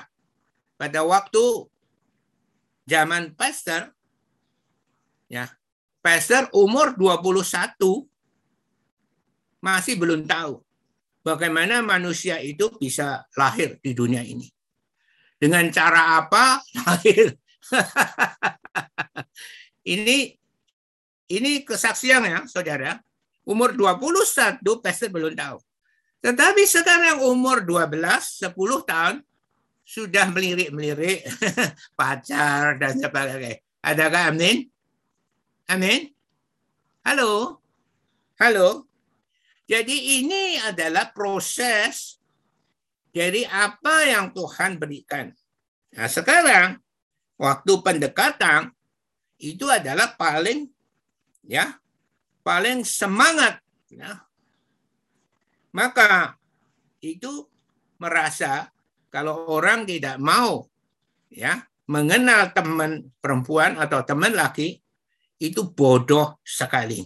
[0.80, 1.67] Pada waktu
[2.88, 3.91] zaman pastor
[5.28, 5.52] ya,
[5.99, 8.08] pastor umur 21
[9.60, 10.63] masih belum tahu
[11.28, 14.47] bagaimana manusia itu bisa lahir di dunia ini.
[15.36, 17.36] Dengan cara apa lahir?
[19.91, 20.39] ini
[21.28, 23.04] ini kesaksian ya, saudara.
[23.43, 25.60] Umur 21 pastor belum tahu.
[26.23, 28.56] Tetapi sekarang umur 12, 10
[28.88, 29.15] tahun
[29.84, 31.27] sudah melirik-melirik
[31.99, 33.60] pacar dan sebagainya.
[33.84, 34.71] Adakah amin?
[35.67, 36.15] Amin?
[37.03, 37.60] Halo?
[38.39, 38.88] Halo?
[39.67, 42.15] Jadi ini adalah proses
[43.12, 45.27] dari apa yang Tuhan berikan.
[45.93, 46.79] Nah, sekarang
[47.36, 48.71] waktu pendekatan
[49.36, 50.71] itu adalah paling
[51.43, 51.75] ya
[52.43, 54.27] paling semangat ya.
[55.73, 56.38] Maka
[57.01, 57.49] itu
[57.97, 58.69] merasa
[59.10, 60.67] kalau orang tidak mau
[61.34, 64.79] ya mengenal teman perempuan atau teman laki
[65.41, 67.03] itu bodoh sekali.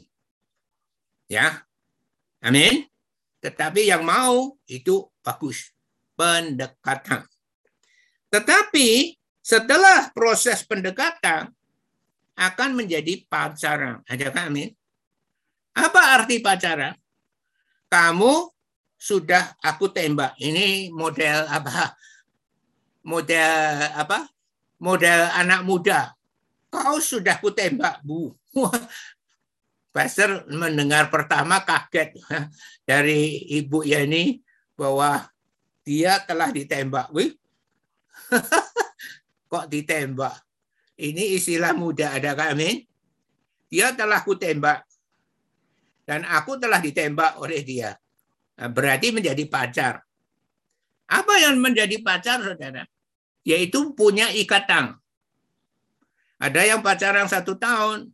[1.32, 1.64] Ya.
[2.44, 2.86] Amin.
[3.42, 5.74] Tetapi yang mau itu bagus.
[6.18, 7.26] Pendekatan.
[8.34, 11.54] Tetapi setelah proses pendekatan
[12.38, 14.02] akan menjadi pacaran.
[14.06, 14.70] Adakah amin?
[15.78, 16.98] Apa arti pacaran?
[17.86, 18.50] Kamu
[18.98, 20.34] sudah aku tembak.
[20.42, 21.94] Ini model apa?
[23.06, 23.54] Model
[23.94, 24.26] apa?
[24.82, 26.18] Model anak muda.
[26.74, 28.34] Kau sudah ku tembak, Bu.
[29.96, 32.18] Pastor mendengar pertama kaget
[32.90, 34.42] dari Ibu Yani
[34.74, 35.30] bahwa
[35.86, 37.14] dia telah ditembak.
[37.14, 37.38] Wih.
[39.50, 40.36] Kok ditembak?
[40.98, 42.90] Ini istilah muda ada kami.
[43.70, 44.87] Dia telah kutembak.
[46.08, 47.92] Dan aku telah ditembak oleh dia.
[48.56, 50.00] Nah, berarti menjadi pacar.
[51.12, 52.88] Apa yang menjadi pacar, saudara?
[53.44, 54.96] Yaitu punya ikatan.
[56.40, 58.08] Ada yang pacaran satu tahun.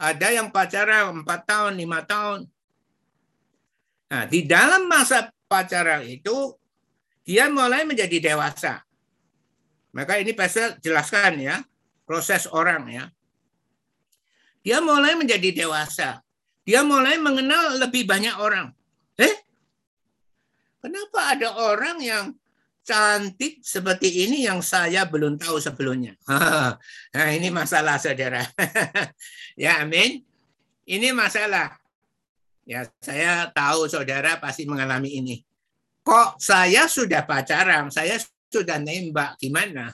[0.00, 2.48] Ada yang pacaran empat tahun, lima tahun.
[4.08, 6.56] Nah, di dalam masa pacaran itu,
[7.20, 8.80] dia mulai menjadi dewasa.
[9.92, 11.56] Maka ini pasal jelaskan ya,
[12.08, 13.04] proses orang ya.
[14.64, 16.24] Dia mulai menjadi dewasa.
[16.68, 18.68] Dia mulai mengenal lebih banyak orang.
[19.16, 19.40] Eh?
[20.84, 22.36] Kenapa ada orang yang
[22.84, 26.12] cantik seperti ini yang saya belum tahu sebelumnya?
[27.16, 28.44] nah, ini masalah saudara.
[29.64, 30.20] ya, amin.
[30.84, 31.72] Ini masalah.
[32.68, 35.40] Ya, saya tahu saudara pasti mengalami ini.
[36.04, 38.20] Kok saya sudah pacaran, saya
[38.52, 39.88] sudah nembak gimana?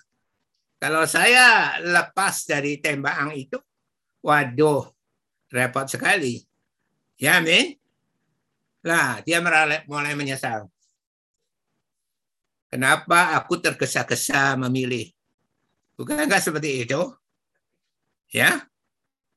[0.83, 3.63] Kalau saya lepas dari tembakan itu,
[4.27, 4.91] waduh,
[5.55, 6.43] repot sekali.
[7.25, 7.81] Ya, amin.
[8.85, 9.41] Lah, dia
[9.89, 10.69] mulai menyesal.
[12.69, 15.09] Kenapa aku tergesa-gesa memilih?
[15.97, 17.01] Bukan enggak seperti itu?
[18.29, 18.69] Ya.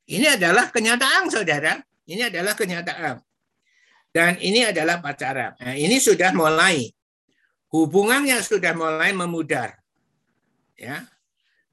[0.04, 1.80] Ini adalah kenyataan, Saudara.
[2.04, 3.24] Ini adalah kenyataan.
[4.12, 5.56] Dan ini adalah pacaran.
[5.56, 6.92] Nah, ini sudah mulai
[7.72, 9.80] hubungannya sudah mulai memudar.
[10.76, 11.08] Ya.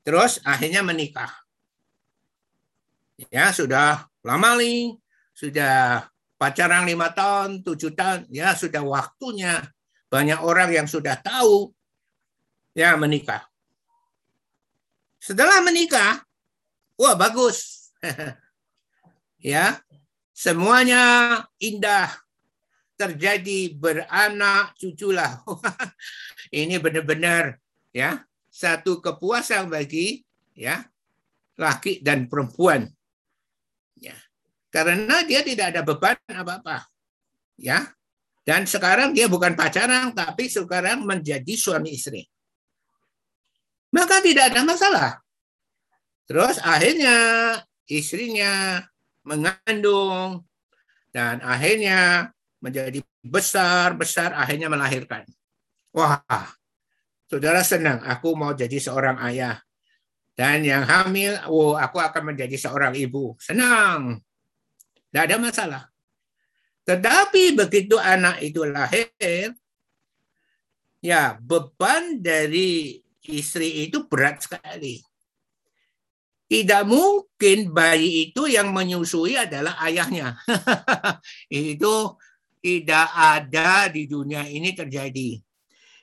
[0.07, 1.43] Terus akhirnya menikah.
[3.35, 4.95] Ya, sudah lama nih,
[5.35, 6.07] sudah
[6.39, 9.67] pacaran lima tahun, tujuh tahun, ya sudah waktunya
[10.07, 11.75] banyak orang yang sudah tahu
[12.79, 13.43] ya menikah.
[15.19, 16.23] Setelah menikah,
[16.95, 17.91] wah bagus.
[19.43, 19.83] ya,
[20.31, 21.03] semuanya
[21.59, 22.15] indah,
[22.95, 25.43] terjadi beranak cuculah.
[26.55, 27.59] Ini benar-benar
[27.91, 30.23] ya satu kepuasan bagi
[30.55, 30.87] ya
[31.59, 32.87] laki dan perempuan.
[34.75, 36.83] Karena dia tidak ada beban apa-apa.
[37.55, 37.95] Ya.
[38.43, 42.27] Dan sekarang dia bukan pacaran tapi sekarang menjadi suami istri.
[43.95, 45.11] Maka tidak ada masalah.
[46.27, 47.17] Terus akhirnya
[47.87, 48.83] istrinya
[49.23, 50.43] mengandung
[51.15, 55.23] dan akhirnya menjadi besar, besar, akhirnya melahirkan.
[55.95, 56.19] Wah,
[57.31, 59.63] saudara senang, aku mau jadi seorang ayah.
[60.35, 63.39] Dan yang hamil, oh, aku akan menjadi seorang ibu.
[63.39, 64.19] Senang.
[65.15, 65.83] Tidak ada masalah.
[66.83, 69.55] Tetapi begitu anak itu lahir,
[70.99, 72.99] ya beban dari
[73.31, 74.99] istri itu berat sekali.
[76.51, 80.35] Tidak mungkin bayi itu yang menyusui adalah ayahnya.
[81.47, 81.95] itu
[82.59, 85.39] tidak ada di dunia ini terjadi.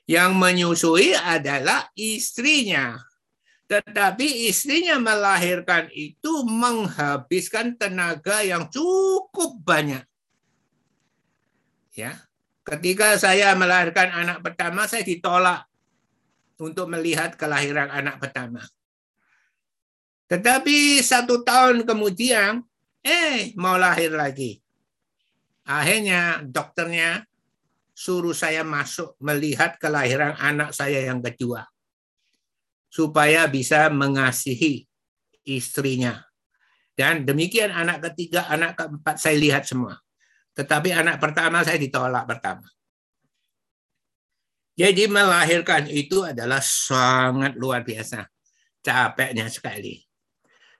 [0.07, 2.95] Yang menyusui adalah istrinya.
[3.71, 10.03] Tetapi istrinya melahirkan itu menghabiskan tenaga yang cukup banyak.
[11.95, 12.19] Ya.
[12.67, 15.63] Ketika saya melahirkan anak pertama, saya ditolak
[16.59, 18.59] untuk melihat kelahiran anak pertama.
[20.27, 22.67] Tetapi satu tahun kemudian,
[22.99, 24.59] eh mau lahir lagi.
[25.63, 27.23] Akhirnya dokternya
[27.95, 31.70] suruh saya masuk melihat kelahiran anak saya yang kedua.
[32.91, 34.83] Supaya bisa mengasihi
[35.47, 36.27] istrinya.
[36.91, 39.95] Dan demikian anak ketiga, anak keempat saya lihat semua.
[40.51, 42.67] Tetapi anak pertama saya ditolak pertama.
[44.75, 48.27] Jadi melahirkan itu adalah sangat luar biasa.
[48.83, 50.03] Capeknya sekali.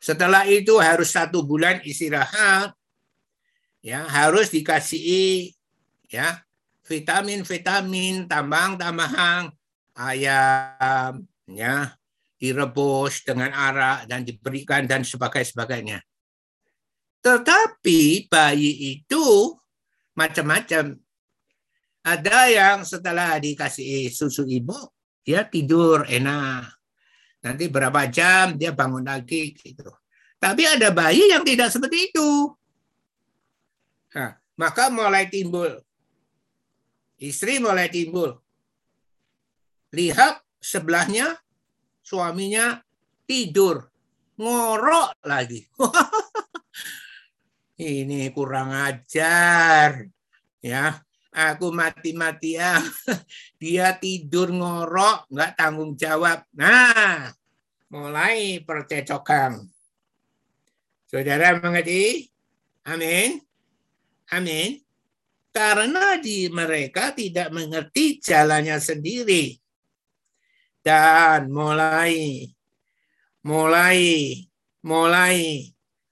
[0.02, 2.76] Setelah itu harus satu bulan istirahat
[3.82, 5.50] ya harus dikasih
[6.10, 6.46] ya
[6.86, 9.50] vitamin-vitamin tambang-tambahan
[9.98, 11.98] ayam ya
[12.42, 16.02] direbus dengan arak dan diberikan dan sebagainya.
[17.22, 19.54] Tetapi bayi itu
[20.18, 20.98] macam-macam.
[22.02, 24.74] Ada yang setelah dikasih susu ibu,
[25.22, 26.66] dia tidur enak.
[27.46, 29.86] Nanti berapa jam dia bangun lagi gitu.
[30.42, 32.58] Tapi ada bayi yang tidak seperti itu.
[34.18, 35.78] Nah, maka mulai timbul
[37.22, 38.42] istri mulai timbul.
[39.94, 41.38] Lihat sebelahnya
[42.12, 42.76] suaminya
[43.24, 43.88] tidur,
[44.36, 45.64] ngorok lagi.
[47.80, 50.12] Ini kurang ajar.
[50.60, 51.00] Ya,
[51.32, 52.84] aku mati-matian.
[53.64, 56.44] Dia tidur ngorok, nggak tanggung jawab.
[56.52, 57.32] Nah,
[57.88, 59.64] mulai percecokan.
[61.08, 62.28] Saudara mengerti?
[62.92, 63.40] Amin.
[64.36, 64.84] Amin.
[65.52, 69.61] Karena di mereka tidak mengerti jalannya sendiri
[70.82, 72.46] dan mulai
[73.46, 74.02] mulai
[74.82, 75.70] mulai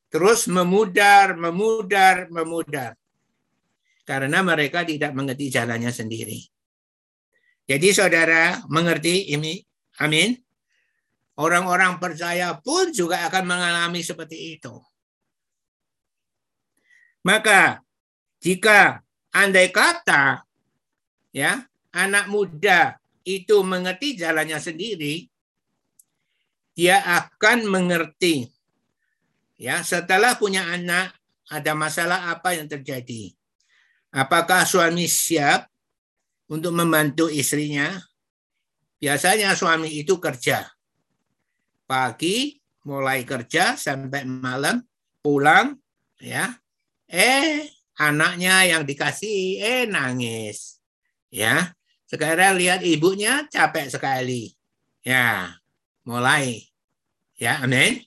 [0.09, 2.93] terus memudar memudar memudar
[4.09, 6.41] karena mereka tidak mengerti jalannya sendiri.
[7.69, 9.61] Jadi saudara mengerti ini?
[10.01, 10.33] Amin.
[11.37, 14.73] Orang-orang percaya pun juga akan mengalami seperti itu.
[17.21, 17.85] Maka
[18.41, 20.41] jika andai kata
[21.29, 21.61] ya
[21.93, 22.97] anak muda
[23.29, 25.29] itu mengerti jalannya sendiri,
[26.73, 28.49] dia akan mengerti.
[29.59, 31.13] Ya, setelah punya anak,
[31.51, 33.35] ada masalah apa yang terjadi?
[34.09, 35.69] Apakah suami siap
[36.49, 37.93] untuk membantu istrinya?
[38.97, 40.65] Biasanya suami itu kerja.
[41.85, 42.57] Pagi
[42.87, 44.81] mulai kerja sampai malam
[45.21, 45.77] pulang
[46.17, 46.55] ya.
[47.09, 47.67] Eh,
[47.99, 50.79] anaknya yang dikasih eh nangis.
[51.29, 51.75] Ya.
[52.09, 54.49] Sekarang lihat ibunya capek sekali.
[55.05, 55.61] Ya,
[56.01, 56.65] mulai.
[57.37, 58.01] Ya, amin.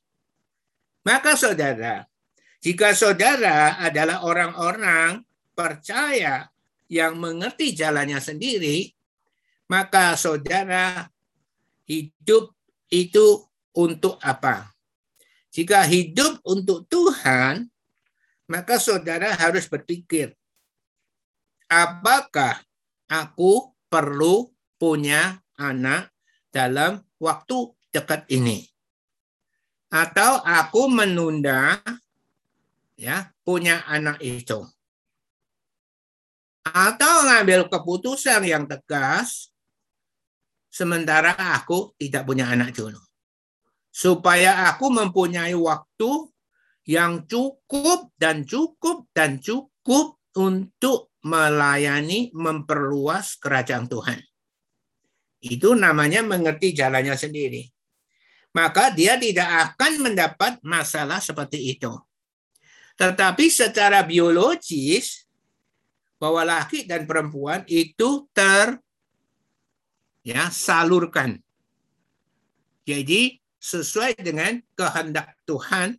[1.07, 2.11] Maka saudara,
[2.59, 5.22] jika saudara adalah orang-orang
[5.55, 6.50] percaya
[6.90, 8.90] yang mengerti jalannya sendiri,
[9.70, 11.09] maka saudara
[11.86, 12.53] hidup
[12.92, 14.68] itu untuk apa?
[15.48, 17.70] Jika hidup untuk Tuhan,
[18.50, 20.36] maka saudara harus berpikir,
[21.70, 22.61] apakah
[23.09, 24.49] aku perlu
[24.80, 26.09] punya anak
[26.49, 28.64] dalam waktu dekat ini.
[29.93, 31.76] Atau aku menunda
[32.97, 34.64] ya punya anak itu.
[36.64, 39.53] Atau ngambil keputusan yang tegas
[40.72, 42.97] sementara aku tidak punya anak dulu.
[43.93, 46.32] Supaya aku mempunyai waktu
[46.88, 54.18] yang cukup dan cukup dan cukup untuk melayani, memperluas kerajaan Tuhan.
[55.43, 57.66] Itu namanya mengerti jalannya sendiri.
[58.53, 61.91] Maka dia tidak akan mendapat masalah seperti itu.
[63.01, 65.25] Tetapi secara biologis,
[66.23, 68.79] bahwa laki dan perempuan itu ter
[70.23, 71.35] ya salurkan.
[72.87, 75.99] Jadi sesuai dengan kehendak Tuhan,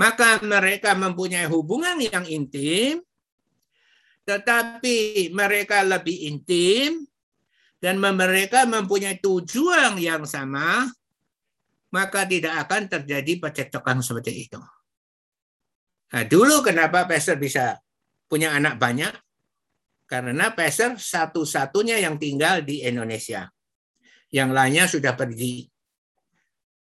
[0.00, 3.04] maka mereka mempunyai hubungan yang intim
[4.30, 7.02] tetapi mereka lebih intim
[7.82, 10.86] dan mereka mempunyai tujuan yang sama,
[11.90, 14.60] maka tidak akan terjadi percekcokan seperti itu.
[16.14, 17.82] Nah, dulu kenapa Pastor bisa
[18.30, 19.10] punya anak banyak?
[20.06, 23.50] Karena Pastor satu-satunya yang tinggal di Indonesia.
[24.30, 25.66] Yang lainnya sudah pergi.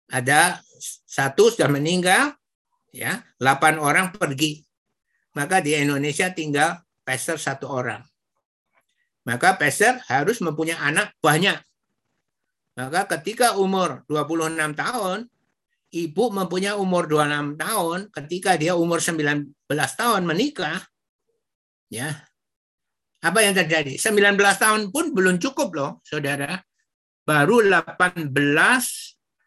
[0.07, 0.63] Ada
[1.03, 2.31] satu sudah meninggal,
[2.95, 4.63] ya, delapan orang pergi.
[5.35, 8.01] Maka di Indonesia tinggal pastor satu orang.
[9.25, 11.57] Maka pastor harus mempunyai anak banyak.
[12.75, 15.19] Maka ketika umur 26 tahun,
[15.95, 20.83] ibu mempunyai umur 26 tahun, ketika dia umur 19 tahun menikah,
[21.87, 22.11] ya.
[23.23, 23.97] Apa yang terjadi?
[23.97, 26.61] 19 tahun pun belum cukup loh, Saudara.
[27.25, 28.29] Baru 18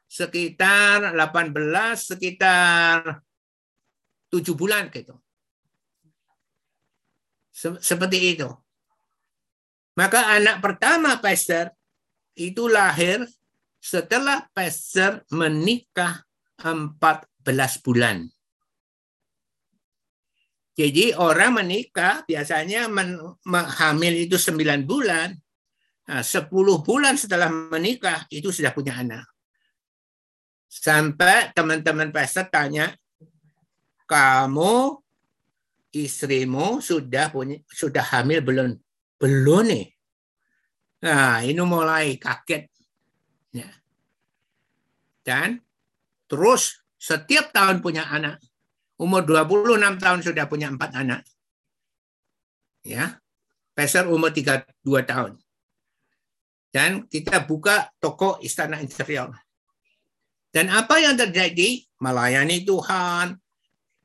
[0.08, 1.54] sekitar 18
[1.94, 3.22] sekitar
[4.32, 5.14] 7 bulan gitu.
[7.58, 8.46] Seperti itu.
[9.98, 11.74] Maka anak pertama Pastor
[12.38, 13.26] itu lahir
[13.82, 16.22] setelah Pastor menikah
[16.62, 18.30] 14 bulan.
[20.78, 23.18] Jadi orang menikah biasanya men,
[23.50, 25.34] hamil itu 9 bulan.
[26.06, 26.46] Nah, 10
[26.86, 29.26] bulan setelah menikah itu sudah punya anak.
[30.70, 32.94] Sampai teman-teman pastor tanya,
[34.06, 35.02] kamu
[35.92, 38.76] istrimu sudah punya sudah hamil belum?
[39.18, 39.86] Belum nih.
[41.04, 42.68] Nah, ini mulai kaget.
[43.54, 43.70] Ya.
[45.22, 45.62] Dan
[46.26, 48.42] terus setiap tahun punya anak.
[48.98, 51.22] Umur 26 tahun sudah punya empat anak.
[52.82, 53.22] Ya.
[53.78, 54.66] Peser umur 32
[55.06, 55.38] tahun.
[56.68, 59.30] Dan kita buka toko Istana Interior.
[60.50, 61.86] Dan apa yang terjadi?
[61.98, 63.34] Melayani Tuhan,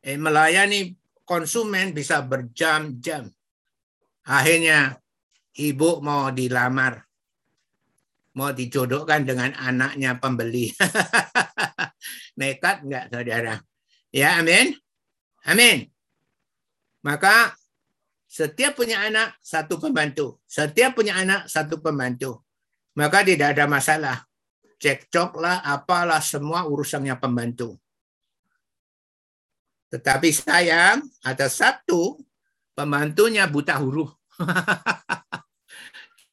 [0.01, 0.93] eh, melayani
[1.23, 3.27] konsumen bisa berjam-jam.
[4.23, 4.95] Akhirnya
[5.59, 7.03] ibu mau dilamar,
[8.39, 10.71] mau dijodohkan dengan anaknya pembeli.
[12.39, 13.55] Nekat enggak saudara?
[14.13, 14.71] Ya, amin.
[15.43, 15.91] Amin.
[17.03, 17.51] Maka
[18.31, 20.39] setiap punya anak satu pembantu.
[20.47, 22.41] Setiap punya anak satu pembantu.
[22.95, 24.17] Maka tidak ada masalah.
[24.79, 27.82] Cekcok lah, apalah semua urusannya pembantu.
[29.93, 32.17] Tetapi sayang ada satu
[32.73, 34.09] pembantunya buta huruf.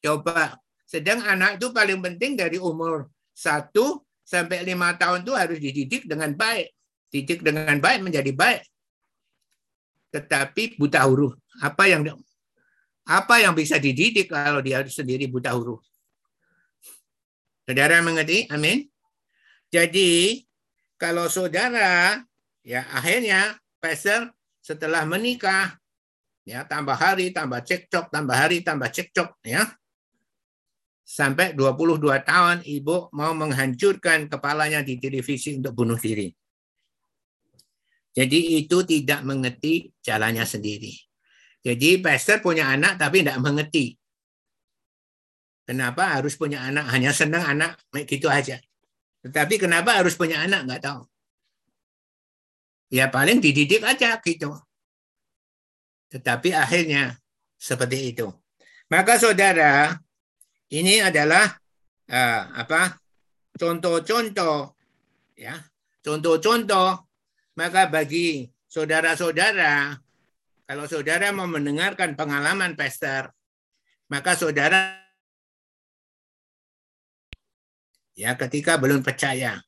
[0.01, 0.57] Coba,
[0.89, 3.05] sedang anak itu paling penting dari umur
[3.37, 6.73] satu sampai lima tahun itu harus dididik dengan baik.
[7.13, 8.65] Didik dengan baik menjadi baik.
[10.09, 11.37] Tetapi buta huruf.
[11.61, 12.01] Apa yang
[13.05, 15.85] apa yang bisa dididik kalau dia sendiri buta huruf?
[17.69, 18.49] Saudara mengerti?
[18.49, 18.89] Amin.
[19.69, 20.41] Jadi
[20.97, 22.25] kalau saudara
[22.61, 24.29] ya akhirnya pastor
[24.61, 25.77] setelah menikah
[26.45, 29.65] ya tambah hari tambah cekcok tambah hari tambah cekcok ya
[31.11, 36.31] sampai 22 tahun ibu mau menghancurkan kepalanya di televisi untuk bunuh diri.
[38.11, 40.91] Jadi itu tidak mengerti jalannya sendiri.
[41.63, 43.95] Jadi pastor punya anak tapi tidak mengerti.
[45.67, 46.91] Kenapa harus punya anak?
[46.91, 48.59] Hanya senang anak gitu aja.
[49.23, 50.67] Tetapi kenapa harus punya anak?
[50.67, 51.10] Nggak tahu.
[52.91, 54.51] Ya paling dididik aja gitu.
[56.11, 57.15] Tetapi akhirnya
[57.55, 58.27] seperti itu.
[58.91, 59.95] Maka saudara,
[60.71, 61.55] ini adalah
[62.11, 62.99] uh, apa
[63.55, 64.75] contoh-contoh
[65.35, 65.59] ya
[65.99, 67.07] contoh-contoh
[67.59, 69.95] maka bagi saudara-saudara
[70.63, 73.31] kalau saudara mau mendengarkan pengalaman pastor
[74.07, 74.95] maka saudara
[78.15, 79.59] ya ketika belum percaya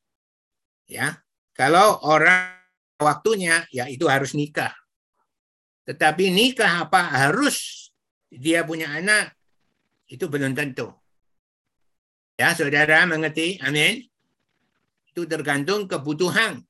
[0.88, 1.20] ya
[1.52, 2.63] kalau orang
[3.00, 4.72] waktunya ya itu harus nikah
[5.84, 7.90] tetapi nikah apa harus
[8.32, 9.36] dia punya anak
[10.08, 10.92] itu belum tentu.
[12.34, 13.62] Ya, saudara mengerti?
[13.62, 14.04] Amin.
[15.10, 16.62] Itu tergantung kebutuhan.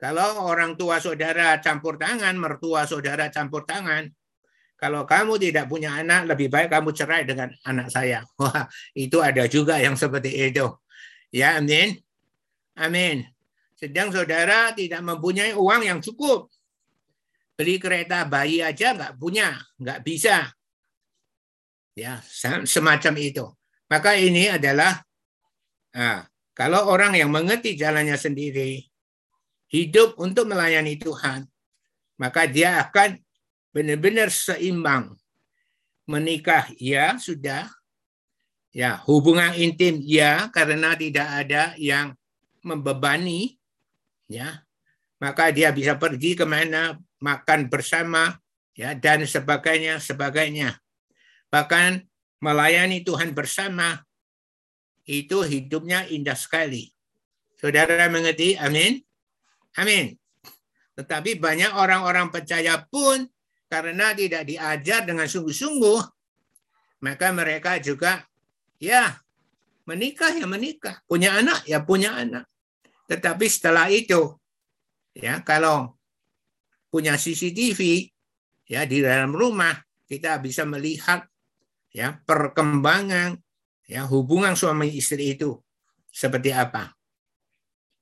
[0.00, 4.10] Kalau orang tua saudara campur tangan, mertua saudara campur tangan,
[4.74, 8.26] kalau kamu tidak punya anak, lebih baik kamu cerai dengan anak saya.
[8.40, 8.66] Wah,
[8.98, 10.66] itu ada juga yang seperti itu.
[11.30, 12.02] Ya, amin.
[12.74, 13.31] Amin.
[13.82, 16.46] Sedang saudara tidak mempunyai uang yang cukup.
[17.58, 20.54] Beli kereta bayi aja nggak punya, nggak bisa.
[21.98, 22.22] Ya
[22.62, 23.44] semacam itu.
[23.90, 25.02] Maka ini adalah
[25.90, 26.22] nah,
[26.54, 28.86] kalau orang yang mengerti jalannya sendiri
[29.74, 31.42] hidup untuk melayani Tuhan
[32.22, 33.18] maka dia akan
[33.74, 35.18] benar-benar seimbang.
[36.06, 37.66] Menikah ya sudah.
[38.70, 42.14] Ya hubungan intim ya karena tidak ada yang
[42.62, 43.58] membebani
[44.26, 44.62] ya
[45.22, 48.34] maka dia bisa pergi ke mana makan bersama
[48.74, 50.82] ya dan sebagainya sebagainya
[51.52, 52.00] Bahkan
[52.40, 54.00] melayani Tuhan bersama
[55.04, 56.88] itu hidupnya indah sekali.
[57.60, 58.56] Saudara mengerti?
[58.56, 59.04] Amin.
[59.76, 60.16] Amin.
[60.96, 63.28] Tetapi banyak orang-orang percaya pun
[63.68, 66.00] karena tidak diajar dengan sungguh-sungguh,
[67.04, 68.24] maka mereka juga
[68.80, 69.20] ya
[69.84, 72.48] menikah ya menikah, punya anak ya punya anak.
[73.10, 74.36] Tetapi setelah itu
[75.12, 75.96] ya kalau
[76.88, 78.08] punya CCTV
[78.68, 79.76] ya di dalam rumah
[80.08, 81.24] kita bisa melihat
[81.92, 83.36] ya perkembangan
[83.88, 85.56] ya hubungan suami istri itu
[86.12, 86.92] seperti apa.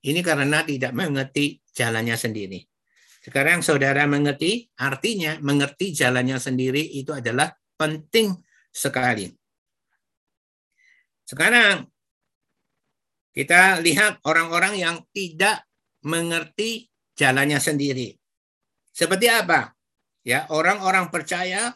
[0.01, 2.61] Ini karena tidak mengerti jalannya sendiri.
[3.21, 8.33] Sekarang saudara mengerti, artinya mengerti jalannya sendiri itu adalah penting
[8.73, 9.29] sekali.
[11.29, 11.85] Sekarang
[13.31, 15.63] kita lihat orang-orang yang tidak
[16.03, 18.17] mengerti jalannya sendiri.
[18.91, 19.71] Seperti apa?
[20.27, 21.73] Ya, orang-orang percaya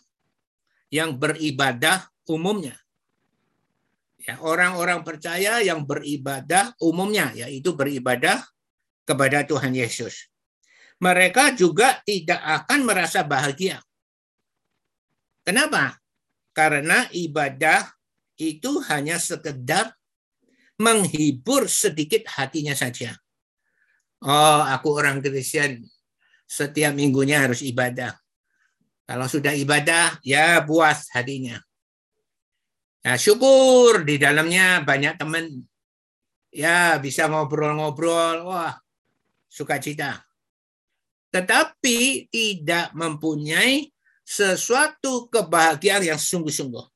[0.91, 2.77] yang beribadah umumnya.
[4.25, 8.41] Ya, orang-orang percaya yang beribadah umumnya yaitu beribadah
[9.05, 10.33] kepada Tuhan Yesus.
[10.97, 13.85] Mereka juga tidak akan merasa bahagia.
[15.45, 16.01] Kenapa?
[16.57, 17.85] Karena ibadah
[18.41, 19.93] itu hanya sekedar
[20.81, 23.15] menghibur sedikit hatinya saja.
[24.25, 25.85] Oh, aku orang Kristen,
[26.49, 28.17] setiap minggunya harus ibadah.
[29.05, 31.61] Kalau sudah ibadah, ya puas hatinya.
[33.05, 35.69] Ya, syukur di dalamnya banyak teman.
[36.49, 38.49] Ya, bisa ngobrol-ngobrol.
[38.49, 38.73] Wah,
[39.53, 40.25] sukacita.
[41.29, 43.93] Tetapi tidak mempunyai
[44.25, 46.94] sesuatu kebahagiaan yang sungguh-sungguh.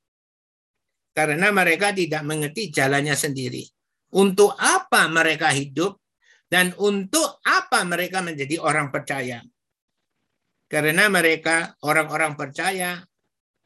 [1.18, 3.66] Karena mereka tidak mengerti jalannya sendiri.
[4.14, 5.98] Untuk apa mereka hidup
[6.46, 9.42] dan untuk apa mereka menjadi orang percaya.
[10.70, 13.02] Karena mereka orang-orang percaya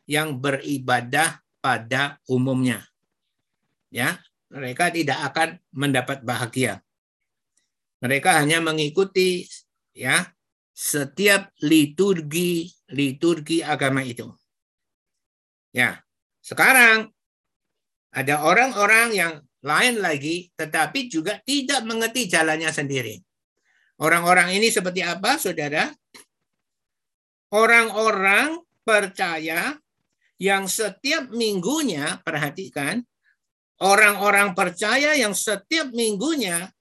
[0.09, 2.81] yang beribadah pada umumnya.
[3.93, 4.17] Ya,
[4.49, 6.81] mereka tidak akan mendapat bahagia.
[8.01, 9.45] Mereka hanya mengikuti
[9.93, 10.25] ya
[10.73, 14.33] setiap liturgi liturgi agama itu.
[15.77, 16.01] Ya,
[16.41, 17.13] sekarang
[18.13, 19.33] ada orang-orang yang
[19.65, 23.17] lain lagi, tetapi juga tidak mengerti jalannya sendiri.
[24.03, 25.89] Orang-orang ini seperti apa, saudara?
[27.53, 29.77] orang-orang percaya
[30.41, 33.05] yang setiap minggunya, perhatikan,
[33.79, 36.73] orang-orang percaya yang setiap minggunya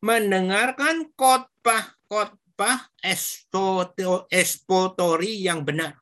[0.00, 2.88] mendengarkan khotbah-khotbah
[4.32, 6.00] espotori yang benar.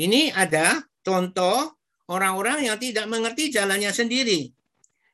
[0.00, 1.76] Ini ada contoh
[2.10, 4.50] orang-orang yang tidak mengerti jalannya sendiri,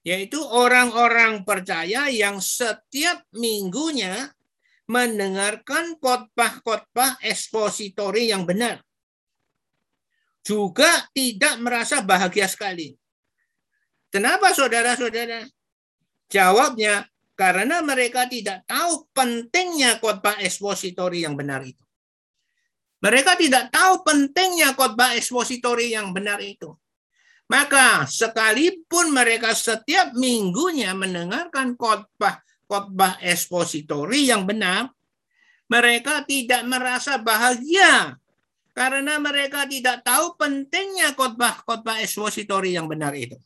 [0.01, 4.32] yaitu orang-orang percaya yang setiap minggunya
[4.88, 8.80] mendengarkan khotbah-khotbah ekspositori yang benar.
[10.47, 12.94] Juga tidak merasa bahagia sekali.
[14.09, 15.42] Kenapa saudara-saudara?
[16.30, 21.82] Jawabnya, karena mereka tidak tahu pentingnya khotbah ekspositori yang benar itu.
[23.03, 26.72] Mereka tidak tahu pentingnya khotbah ekspositori yang benar itu.
[27.47, 34.90] Maka sekalipun mereka setiap minggunya mendengarkan khotbah khotbah ekspositori yang benar,
[35.70, 38.18] mereka tidak merasa bahagia
[38.74, 43.38] karena mereka tidak tahu pentingnya khotbah-khotbah ekspositori yang benar itu.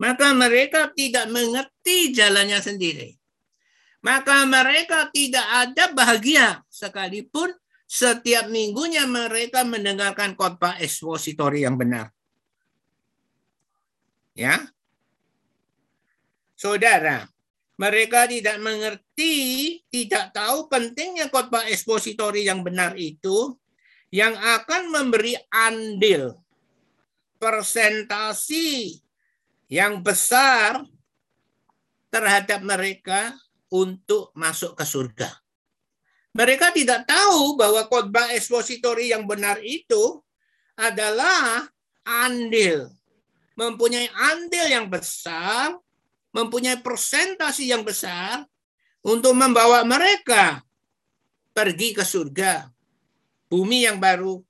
[0.00, 3.14] Maka mereka tidak mengerti jalannya sendiri.
[4.02, 7.54] Maka mereka tidak ada bahagia sekalipun
[7.92, 12.08] setiap minggunya mereka mendengarkan khotbah ekspositori yang benar.
[14.32, 14.64] Ya,
[16.56, 17.28] Saudara,
[17.76, 19.34] mereka tidak mengerti,
[19.92, 23.60] tidak tahu pentingnya khotbah ekspositori yang benar itu
[24.08, 26.40] yang akan memberi andil
[27.36, 28.96] persentasi
[29.68, 30.80] yang besar
[32.08, 33.36] terhadap mereka
[33.68, 35.41] untuk masuk ke surga.
[36.32, 40.20] Mereka tidak tahu bahwa khotbah ekspositori yang benar itu
[40.72, 41.68] adalah
[42.02, 42.88] andil,
[43.52, 45.76] mempunyai andil yang besar
[46.32, 48.42] mempunyai persentasi yang besar
[49.04, 50.64] untuk membawa mereka
[51.52, 52.72] pergi ke surga,
[53.52, 54.40] bumi yang baru,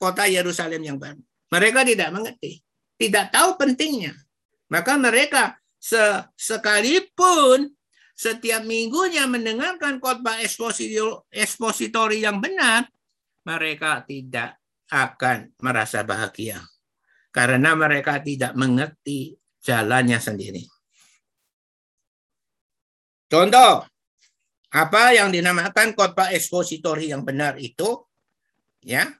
[0.00, 1.20] kota Yerusalem yang baru.
[1.52, 2.64] Mereka tidak mengerti,
[2.96, 4.16] tidak tahu pentingnya.
[4.72, 5.60] Maka mereka
[6.34, 7.75] sekalipun
[8.16, 10.40] setiap minggunya mendengarkan khotbah
[11.28, 12.88] ekspositori yang benar,
[13.44, 14.56] mereka tidak
[14.88, 16.64] akan merasa bahagia.
[17.28, 20.64] Karena mereka tidak mengerti jalannya sendiri.
[23.28, 23.84] Contoh,
[24.72, 28.00] apa yang dinamakan khotbah ekspositori yang benar itu,
[28.80, 29.12] ya,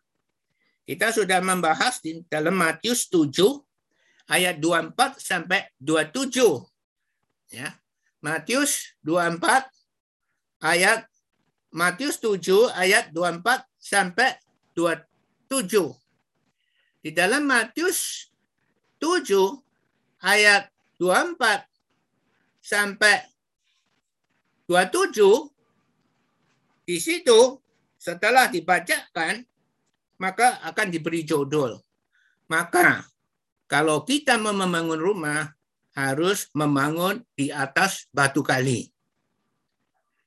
[0.89, 3.35] kita sudah membahas di dalam Matius 7
[4.33, 6.65] ayat 24 sampai 27.
[7.53, 7.77] Ya.
[8.25, 9.69] Matius 24
[10.65, 11.07] ayat
[11.77, 14.41] Matius 7 ayat 24 sampai
[14.73, 15.93] 27.
[17.05, 18.33] Di dalam Matius
[18.99, 19.61] 7
[20.25, 21.69] ayat 24
[22.65, 23.29] sampai
[24.67, 25.53] 27
[26.89, 27.61] di situ
[28.01, 29.45] setelah dibacakan
[30.17, 31.77] maka akan diberi jodol.
[32.49, 33.05] Maka
[33.67, 35.56] kalau kita mau membangun rumah
[35.97, 38.93] harus membangun di atas batu kali.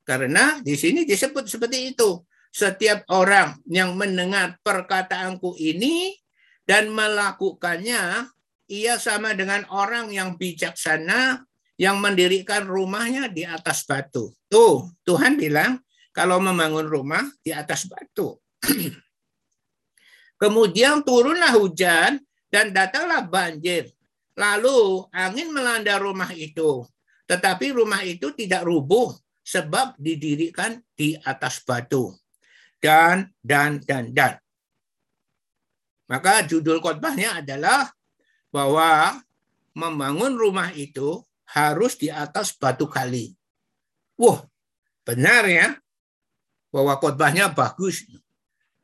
[0.01, 2.17] Karena di sini disebut seperti itu.
[2.49, 6.17] Setiap orang yang mendengar perkataanku ini
[6.65, 8.25] dan melakukannya,
[8.65, 11.45] ia sama dengan orang yang bijaksana
[11.77, 14.33] yang mendirikan rumahnya di atas batu.
[14.49, 15.77] Tuh, Tuhan bilang
[16.09, 18.33] kalau membangun rumah di atas batu.
[20.41, 22.17] Kemudian turunlah hujan
[22.49, 23.93] dan datanglah banjir.
[24.39, 26.87] Lalu angin melanda rumah itu.
[27.27, 29.11] Tetapi rumah itu tidak rubuh
[29.43, 32.15] sebab didirikan di atas batu.
[32.79, 34.39] Dan, dan, dan, dan.
[36.07, 37.91] Maka judul khotbahnya adalah
[38.49, 39.19] bahwa
[39.75, 41.21] membangun rumah itu
[41.51, 43.35] harus di atas batu kali.
[44.15, 44.41] Wah,
[45.03, 45.67] benar ya.
[46.69, 48.05] bahwa khotbahnya bagus.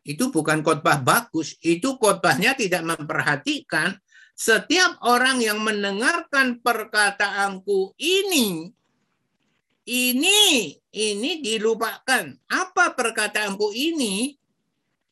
[0.02, 3.98] Itu bukan khotbah bagus, itu khotbahnya tidak memperhatikan
[4.36, 8.76] setiap orang yang mendengarkan perkataanku ini
[9.86, 12.34] ini ini dilupakan.
[12.50, 14.34] Apa perkataanku ini?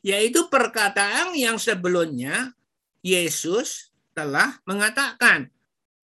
[0.04, 2.52] Yaitu perkataan yang sebelumnya
[3.00, 5.48] Yesus telah mengatakan,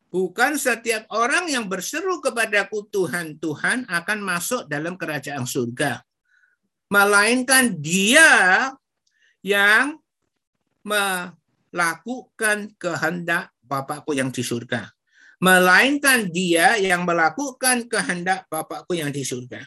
[0.07, 5.99] bukan setiap orang yang berseru kepadaku Tuhan, Tuhan akan masuk dalam kerajaan surga.
[6.87, 8.71] Melainkan dia
[9.43, 9.99] yang
[11.69, 14.89] melakukan kehendak Bapakku yang di surga.
[15.39, 19.61] Melainkan dia yang melakukan kehendak Bapakku yang di surga.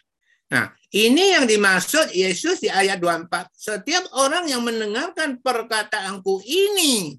[0.53, 3.49] Nah, ini yang dimaksud Yesus di ayat 24.
[3.57, 7.17] Setiap orang yang mendengarkan perkataanku ini.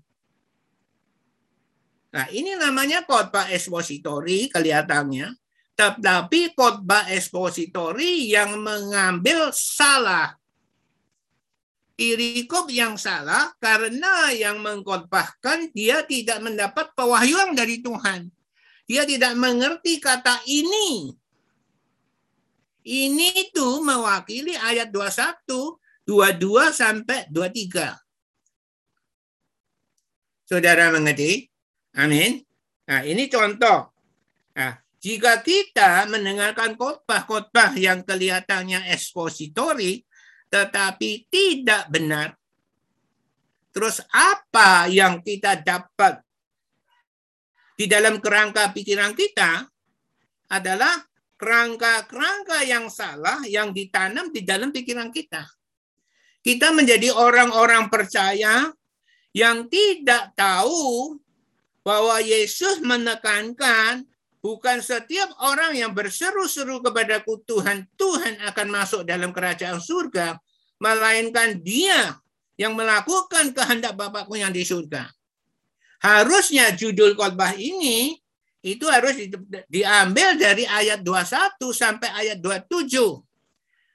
[2.14, 5.34] Nah, ini namanya khotbah ekspositori kelihatannya.
[5.74, 10.38] Tetapi khotbah ekspositori yang mengambil salah
[11.94, 18.34] Irikop yang salah karena yang mengkhotbahkan dia tidak mendapat pewahyuan dari Tuhan.
[18.90, 21.14] Dia tidak mengerti kata ini.
[22.84, 25.46] Ini itu mewakili ayat 21,
[26.04, 27.96] 22 sampai 23.
[30.44, 31.48] Saudara mengerti?
[31.96, 32.44] Amin.
[32.90, 33.88] Nah, ini contoh.
[34.58, 40.04] Nah, jika kita mendengarkan khotbah-khotbah yang kelihatannya ekspositori,
[40.54, 42.38] tetapi tidak benar.
[43.74, 46.22] Terus apa yang kita dapat
[47.74, 49.66] di dalam kerangka pikiran kita
[50.54, 51.02] adalah
[51.42, 55.42] kerangka-kerangka yang salah yang ditanam di dalam pikiran kita.
[56.46, 58.70] Kita menjadi orang-orang percaya
[59.34, 61.18] yang tidak tahu
[61.82, 64.06] bahwa Yesus menekankan
[64.44, 70.36] Bukan setiap orang yang berseru-seru kepadaku Tuhan, Tuhan akan masuk dalam kerajaan surga.
[70.84, 72.20] Melainkan dia
[72.60, 75.08] yang melakukan kehendak Bapakku yang di surga.
[76.04, 78.20] Harusnya judul khotbah ini
[78.60, 79.16] itu harus
[79.72, 83.00] diambil dari ayat 21 sampai ayat 27.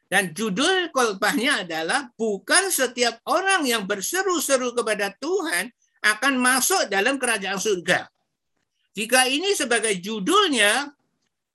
[0.08, 5.68] Dan judul khotbahnya adalah bukan setiap orang yang berseru-seru kepada Tuhan
[6.00, 8.08] akan masuk dalam kerajaan surga.
[8.98, 10.90] Jika ini sebagai judulnya,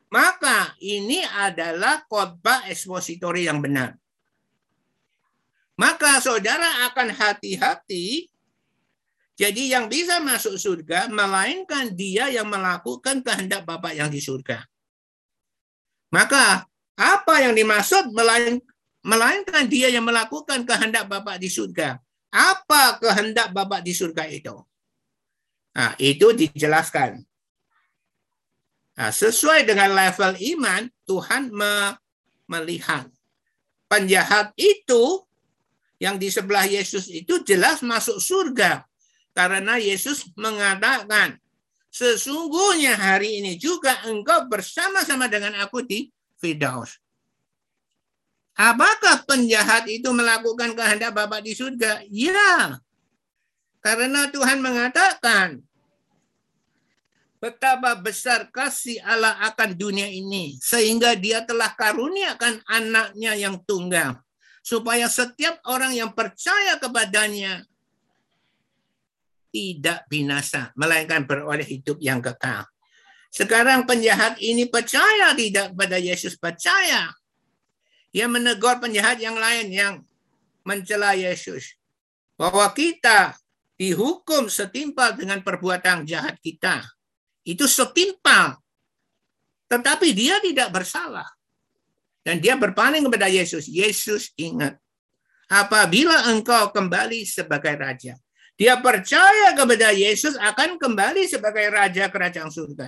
[0.07, 3.99] maka ini adalah khotbah ekspositori yang benar.
[5.75, 8.31] Maka saudara akan hati-hati
[9.35, 14.63] jadi yang bisa masuk surga melainkan dia yang melakukan kehendak Bapak yang di surga.
[16.13, 16.63] Maka
[16.93, 18.13] apa yang dimaksud
[19.03, 21.99] melainkan dia yang melakukan kehendak Bapak di surga?
[22.31, 24.55] Apa kehendak Bapak di surga itu?
[25.73, 27.32] Nah, itu dijelaskan.
[28.93, 31.97] Nah, sesuai dengan level iman, Tuhan me
[32.45, 33.09] melihat
[33.89, 35.25] penjahat itu
[35.97, 38.83] yang di sebelah Yesus itu jelas masuk surga
[39.33, 41.39] karena Yesus mengatakan
[41.89, 46.99] sesungguhnya hari ini juga engkau bersama-sama dengan aku di Firdaus.
[48.53, 52.05] Apakah penjahat itu melakukan kehendak Bapak di surga?
[52.05, 52.77] Ya.
[53.81, 55.57] Karena Tuhan mengatakan
[57.43, 64.15] betapa besar kasih Allah akan dunia ini sehingga dia telah karuniakan anaknya yang tunggal
[64.63, 67.67] supaya setiap orang yang percaya kepadanya
[69.51, 72.63] tidak binasa melainkan beroleh hidup yang kekal.
[73.27, 77.11] Sekarang penjahat ini percaya tidak pada Yesus percaya.
[78.15, 79.93] Ia menegur penjahat yang lain yang
[80.63, 81.75] mencela Yesus
[82.39, 83.35] bahwa kita
[83.75, 86.87] dihukum setimpal dengan perbuatan jahat kita
[87.43, 88.59] itu setimpal.
[89.67, 91.27] Tetapi dia tidak bersalah.
[92.23, 93.67] Dan dia berpaling kepada Yesus.
[93.67, 94.79] Yesus ingat.
[95.51, 98.15] Apabila engkau kembali sebagai raja.
[98.55, 102.87] Dia percaya kepada Yesus akan kembali sebagai raja kerajaan surga.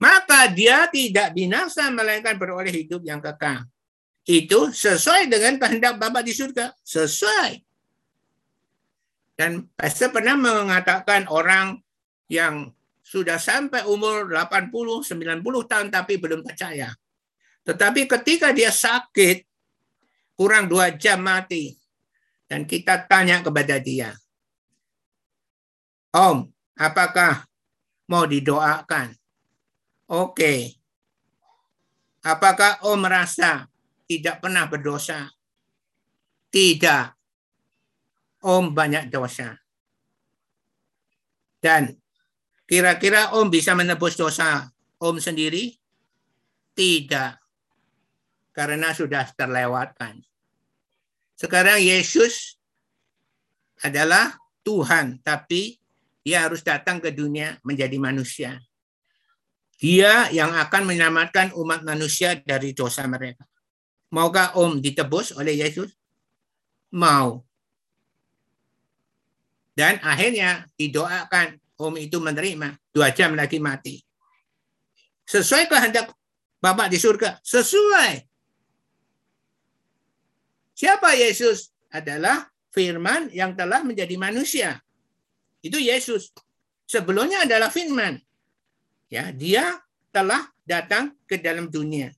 [0.00, 3.62] Maka dia tidak binasa melainkan beroleh hidup yang kekal.
[4.22, 6.74] Itu sesuai dengan kehendak Bapa di surga.
[6.82, 7.58] Sesuai.
[9.34, 11.78] Dan Pastor pernah mengatakan orang
[12.32, 12.72] yang
[13.04, 16.88] sudah sampai umur 80, 90 tahun tapi belum percaya.
[17.68, 19.44] Tetapi ketika dia sakit,
[20.32, 21.76] kurang dua jam mati.
[22.48, 24.12] Dan kita tanya kepada dia,
[26.12, 26.44] Om,
[26.76, 27.48] apakah
[28.12, 29.16] mau didoakan?
[30.12, 30.76] Oke.
[32.20, 33.64] Apakah Om merasa
[34.04, 35.32] tidak pernah berdosa?
[36.52, 37.16] Tidak.
[38.44, 39.56] Om banyak dosa.
[41.56, 42.01] Dan
[42.72, 44.64] Kira-kira Om bisa menebus dosa
[44.96, 45.76] Om sendiri?
[46.72, 47.36] Tidak.
[48.52, 50.20] karena sudah terlewatkan.
[51.36, 52.60] Sekarang Yesus
[53.80, 55.80] adalah Tuhan, tapi
[56.20, 58.60] dia harus datang ke dunia menjadi manusia.
[59.80, 63.48] Dia yang akan menyelamatkan umat manusia dari dosa mereka.
[64.12, 65.96] Maukah Om ditebus oleh Yesus?
[66.92, 67.40] Mau.
[69.72, 72.78] Dan akhirnya didoakan Om itu menerima.
[72.94, 73.98] Dua jam lagi mati.
[75.26, 76.14] Sesuai kehendak
[76.62, 77.42] Bapak di surga.
[77.42, 78.22] Sesuai.
[80.78, 81.74] Siapa Yesus?
[81.90, 84.78] Adalah firman yang telah menjadi manusia.
[85.58, 86.30] Itu Yesus.
[86.86, 88.22] Sebelumnya adalah firman.
[89.10, 89.82] Ya, dia
[90.14, 92.14] telah datang ke dalam dunia.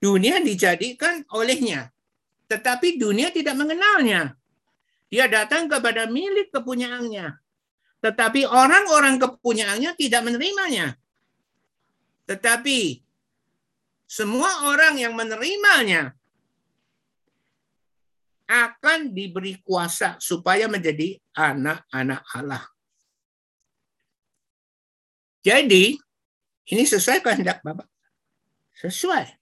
[0.00, 1.92] Dunia dijadikan olehnya.
[2.48, 4.32] Tetapi dunia tidak mengenalnya.
[5.12, 7.43] Dia datang kepada milik kepunyaannya.
[8.04, 10.92] Tetapi orang-orang kepunyaannya tidak menerimanya.
[12.28, 13.00] Tetapi
[14.04, 16.12] semua orang yang menerimanya
[18.44, 22.64] akan diberi kuasa supaya menjadi anak-anak Allah.
[25.40, 25.96] Jadi,
[26.68, 27.88] ini sesuai kehendak Bapak.
[28.84, 29.32] Sesuai.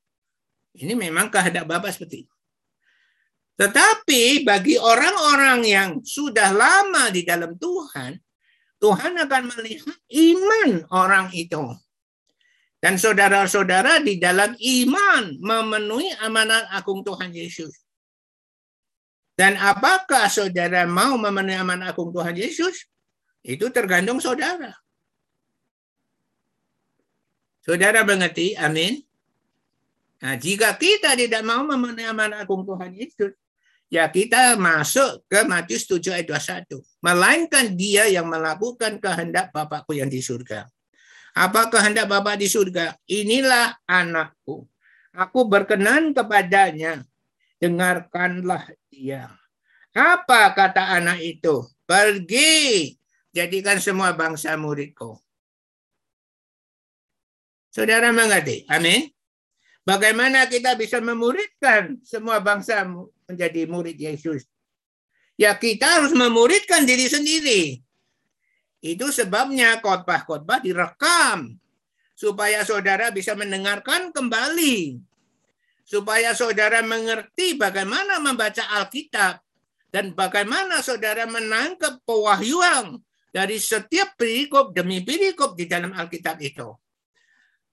[0.79, 2.35] Ini memang kehendak Bapak seperti itu.
[3.59, 8.19] Tetapi bagi orang-orang yang sudah lama di dalam Tuhan,
[8.83, 11.63] Tuhan akan melihat iman orang itu.
[12.83, 17.71] Dan saudara-saudara di dalam iman memenuhi amanat agung Tuhan Yesus.
[19.39, 22.91] Dan apakah saudara mau memenuhi aman agung Tuhan Yesus?
[23.47, 24.75] Itu tergantung saudara.
[27.63, 28.59] Saudara mengerti?
[28.59, 28.99] Amin.
[30.19, 33.31] Nah, jika kita tidak mau memenuhi aman agung Tuhan Yesus,
[33.93, 36.27] ya kita masuk ke Matius 7 ayat
[36.65, 36.81] 21.
[37.05, 40.65] Melainkan dia yang melakukan kehendak Bapakku yang di surga.
[41.37, 42.97] Apa kehendak Bapak di surga?
[43.05, 44.65] Inilah anakku.
[45.13, 47.05] Aku berkenan kepadanya
[47.61, 49.29] dengarkanlah dia.
[49.93, 51.69] Apa kata anak itu?
[51.85, 52.97] Pergi,
[53.37, 55.21] jadikan semua bangsa muridku.
[57.69, 58.65] Saudara mengerti?
[58.73, 59.09] Amin.
[59.83, 62.87] Bagaimana kita bisa memuridkan semua bangsa
[63.27, 64.47] menjadi murid Yesus?
[65.35, 67.83] Ya kita harus memuridkan diri sendiri.
[68.79, 71.59] Itu sebabnya khotbah-khotbah direkam
[72.15, 75.03] supaya saudara bisa mendengarkan kembali
[75.83, 79.43] supaya saudara mengerti bagaimana membaca Alkitab
[79.93, 82.97] dan bagaimana saudara menangkap pewahyuan
[83.29, 86.73] dari setiap perikop demi perikop di dalam Alkitab itu.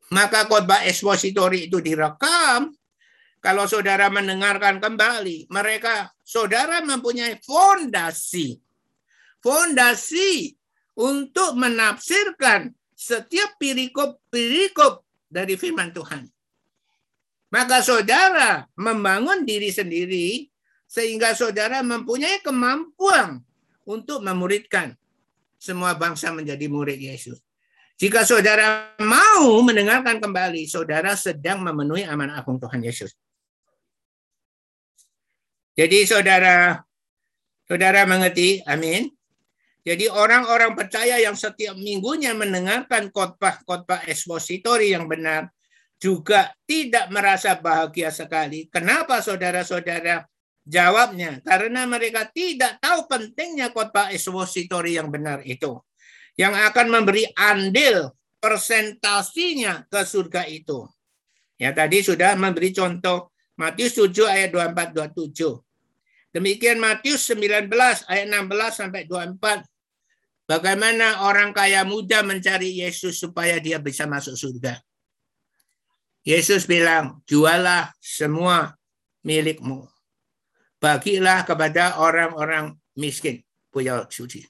[0.10, 2.74] Maka khotbah ekspositori itu direkam.
[3.40, 8.60] Kalau saudara mendengarkan kembali, mereka saudara mempunyai fondasi.
[9.40, 10.52] Fondasi
[11.00, 16.28] untuk menafsirkan setiap perikop-perikop dari firman Tuhan.
[17.50, 20.52] Maka saudara membangun diri sendiri
[20.84, 23.40] sehingga saudara mempunyai kemampuan
[23.88, 24.94] untuk memuridkan
[25.56, 27.40] semua bangsa menjadi murid Yesus.
[28.00, 33.12] Jika saudara mau mendengarkan kembali, saudara sedang memenuhi amanah agung Tuhan Yesus.
[35.76, 36.80] Jadi saudara
[37.68, 38.64] saudara mengerti?
[38.64, 39.12] Amin.
[39.84, 45.52] Jadi orang-orang percaya yang setiap minggunya mendengarkan khotbah-khotbah ekspositori yang benar,
[46.00, 48.72] juga tidak merasa bahagia sekali.
[48.72, 50.24] Kenapa saudara-saudara?
[50.70, 55.82] Jawabnya, karena mereka tidak tahu pentingnya khotbah ekspositori yang benar itu.
[56.40, 60.88] Yang akan memberi andil persentasinya ke surga itu.
[61.60, 64.96] Ya tadi sudah memberi contoh Matius 7 ayat 24
[65.36, 65.60] 27.
[66.32, 67.68] Demikian Matius 19
[68.08, 69.68] ayat 16 sampai 24.
[70.48, 74.80] Bagaimana orang kaya muda mencari Yesus supaya dia bisa masuk surga.
[76.24, 78.74] Yesus bilang, jualah semua
[79.22, 79.86] milikmu.
[80.80, 83.44] Bagilah kepada orang-orang miskin.
[83.70, 84.42] Punya suci.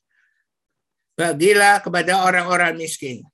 [1.19, 3.27] Bagilah kepada orang-orang miskin.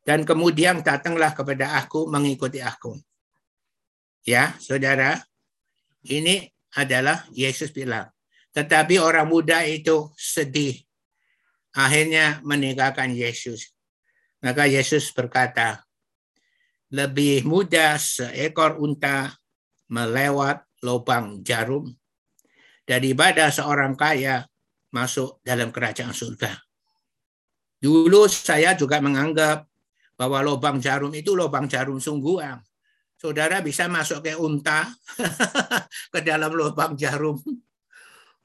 [0.00, 2.96] Dan kemudian datanglah kepada aku mengikuti aku.
[4.24, 5.20] Ya, saudara.
[6.00, 6.48] Ini
[6.80, 8.08] adalah Yesus bilang.
[8.56, 10.80] Tetapi orang muda itu sedih.
[11.76, 13.76] Akhirnya meninggalkan Yesus.
[14.40, 15.84] Maka Yesus berkata,
[16.88, 19.36] lebih mudah seekor unta
[19.92, 21.92] melewat lubang jarum
[22.86, 24.46] daripada seorang kaya
[24.94, 26.65] masuk dalam kerajaan surga.
[27.76, 29.68] Dulu saya juga menganggap
[30.16, 32.60] bahwa lubang jarum itu lubang jarum sungguhan.
[33.16, 34.92] Saudara bisa masuk ke unta
[36.12, 37.40] ke dalam lubang jarum.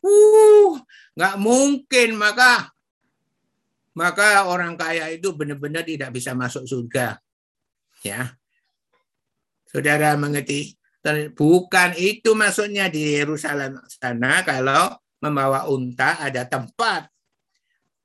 [0.01, 0.81] Uh,
[1.13, 2.73] nggak mungkin maka
[3.91, 7.19] maka orang kaya itu benar-benar tidak bisa masuk surga.
[8.01, 8.33] Ya.
[9.67, 10.75] Saudara mengerti?
[11.35, 17.10] Bukan itu maksudnya di Yerusalem sana kalau membawa unta ada tempat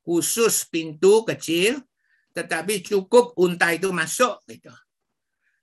[0.07, 1.83] khusus pintu kecil,
[2.31, 4.71] tetapi cukup unta itu masuk gitu.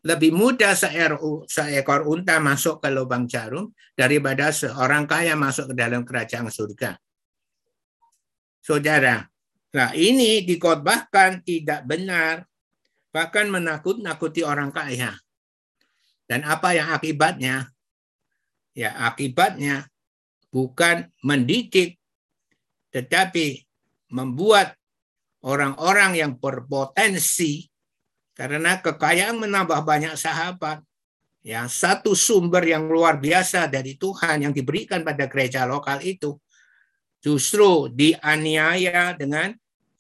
[0.04, 0.76] Lebih mudah
[1.48, 7.00] seekor unta masuk ke lubang jarum daripada seorang kaya masuk ke dalam kerajaan surga.
[8.60, 9.24] Saudara,
[9.72, 12.44] nah ini dikotbahkan tidak benar,
[13.16, 15.16] bahkan menakut-nakuti orang kaya.
[16.28, 17.72] Dan apa yang akibatnya?
[18.76, 19.88] Ya, akibatnya
[20.52, 21.96] bukan mendidik,
[22.92, 23.64] tetapi
[24.14, 24.78] membuat
[25.42, 27.66] orang-orang yang berpotensi
[28.38, 30.86] karena kekayaan menambah banyak sahabat.
[31.44, 36.40] Ya, satu sumber yang luar biasa dari Tuhan yang diberikan pada gereja lokal itu
[37.20, 39.52] justru dianiaya dengan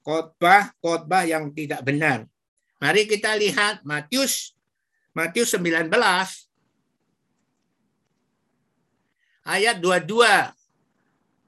[0.07, 2.23] khotbah-khotbah yang tidak benar.
[2.79, 4.55] Mari kita lihat Matius
[5.11, 5.91] Matius 19
[9.43, 10.55] ayat 22.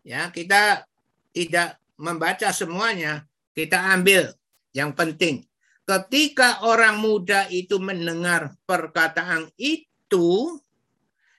[0.03, 0.83] Ya, kita
[1.31, 4.31] tidak membaca semuanya, kita ambil
[4.75, 5.47] yang penting.
[5.85, 10.57] Ketika orang muda itu mendengar perkataan itu,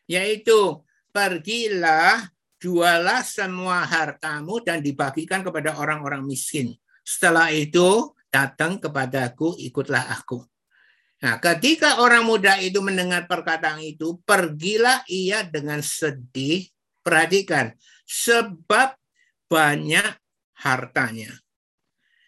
[0.06, 0.80] yaitu
[1.10, 2.30] pergilah,
[2.62, 6.72] jualah semua hartamu dan dibagikan kepada orang-orang miskin.
[7.02, 10.46] Setelah itu datang kepadaku, ikutlah aku.
[11.26, 16.68] Nah, ketika orang muda itu mendengar perkataan itu, pergilah ia dengan sedih.
[17.00, 17.70] Perhatikan,
[18.02, 18.98] sebab
[19.46, 20.25] banyak
[20.60, 21.32] hartanya.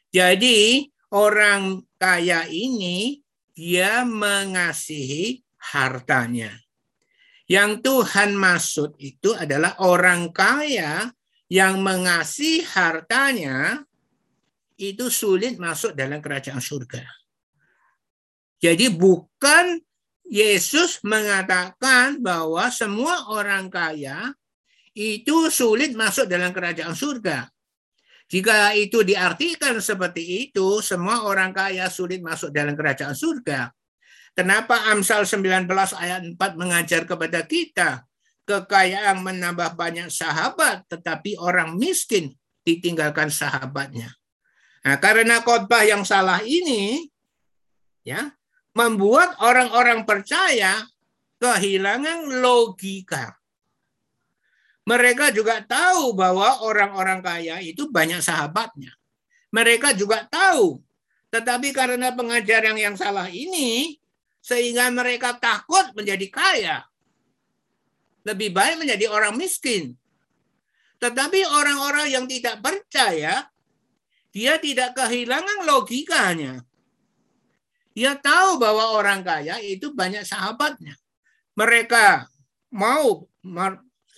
[0.09, 3.21] Jadi, orang kaya ini
[3.53, 5.41] dia mengasihi
[5.75, 6.53] hartanya.
[7.49, 11.09] Yang Tuhan maksud itu adalah orang kaya
[11.49, 13.81] yang mengasihi hartanya
[14.77, 17.03] itu sulit masuk dalam kerajaan surga.
[18.61, 19.81] Jadi bukan
[20.29, 24.37] Yesus mengatakan bahwa semua orang kaya
[24.93, 27.49] itu sulit masuk dalam kerajaan surga.
[28.29, 33.73] Jika itu diartikan seperti itu, semua orang kaya sulit masuk dalam kerajaan surga.
[34.37, 35.65] Kenapa Amsal 19
[35.97, 38.05] ayat 4 mengajar kepada kita?
[38.45, 42.37] Kekayaan menambah banyak sahabat, tetapi orang miskin
[42.69, 44.13] ditinggalkan sahabatnya.
[44.85, 47.09] Nah, karena khotbah yang salah ini,
[48.05, 48.33] ya,
[48.77, 50.85] membuat orang-orang percaya
[51.41, 53.38] kehilangan logika.
[54.89, 58.89] Mereka juga tahu bahwa orang-orang kaya itu banyak sahabatnya.
[59.53, 60.81] Mereka juga tahu.
[61.29, 64.01] Tetapi karena pengajaran yang salah ini,
[64.41, 66.77] sehingga mereka takut menjadi kaya.
[68.25, 69.93] Lebih baik menjadi orang miskin.
[71.05, 73.45] Tetapi orang-orang yang tidak percaya,
[74.33, 76.65] dia tidak kehilangan logikanya.
[77.93, 80.97] Dia tahu bahwa orang kaya itu banyak sahabatnya.
[81.53, 82.25] Mereka
[82.73, 83.29] mau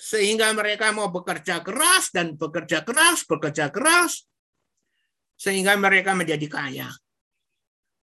[0.01, 4.25] sehingga mereka mau bekerja keras dan bekerja keras, bekerja keras,
[5.37, 6.89] sehingga mereka menjadi kaya.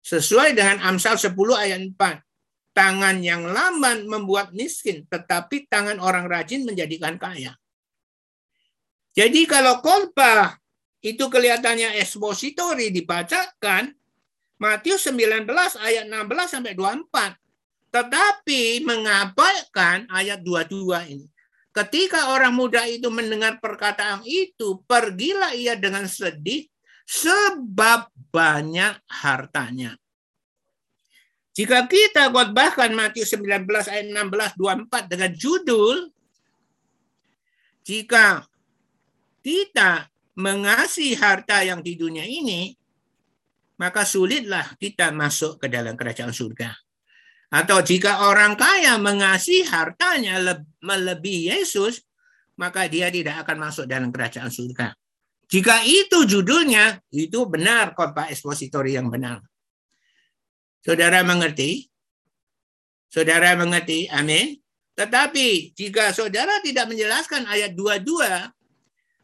[0.02, 2.26] Sesuai dengan Amsal 10 ayat 4.
[2.74, 7.54] Tangan yang lamban membuat miskin, tetapi tangan orang rajin menjadikan kaya.
[9.14, 10.58] Jadi kalau kolpa
[11.06, 13.94] itu kelihatannya ekspositori dibacakan,
[14.58, 15.46] Matius 19
[15.78, 17.38] ayat 16 sampai 24.
[17.94, 21.28] Tetapi mengabaikan ayat 22 ini.
[21.74, 26.70] Ketika orang muda itu mendengar perkataan itu, pergilah ia dengan sedih
[27.10, 29.98] sebab banyak hartanya.
[31.54, 34.58] Jika kita khotbahkan Matius 19 ayat 16
[34.90, 35.98] 24 dengan judul
[37.86, 38.46] jika
[39.46, 42.74] kita mengasihi harta yang di dunia ini,
[43.78, 46.83] maka sulitlah kita masuk ke dalam kerajaan surga.
[47.54, 50.42] Atau jika orang kaya mengasihi hartanya
[50.82, 52.02] melebihi Yesus,
[52.58, 54.98] maka dia tidak akan masuk dalam kerajaan surga.
[55.46, 59.38] Jika itu judulnya, itu benar khotbah ekspositori yang benar.
[60.82, 61.86] Saudara mengerti?
[63.14, 64.10] Saudara mengerti?
[64.10, 64.58] Amin.
[64.98, 68.50] Tetapi jika saudara tidak menjelaskan ayat 22,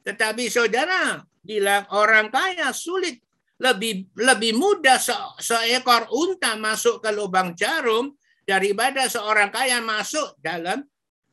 [0.06, 3.26] tetapi saudara bilang orang kaya sulit
[3.60, 5.14] lebih lebih mudah se
[5.44, 8.16] seekor unta masuk ke lubang jarum
[8.50, 10.82] daripada seorang kaya masuk dalam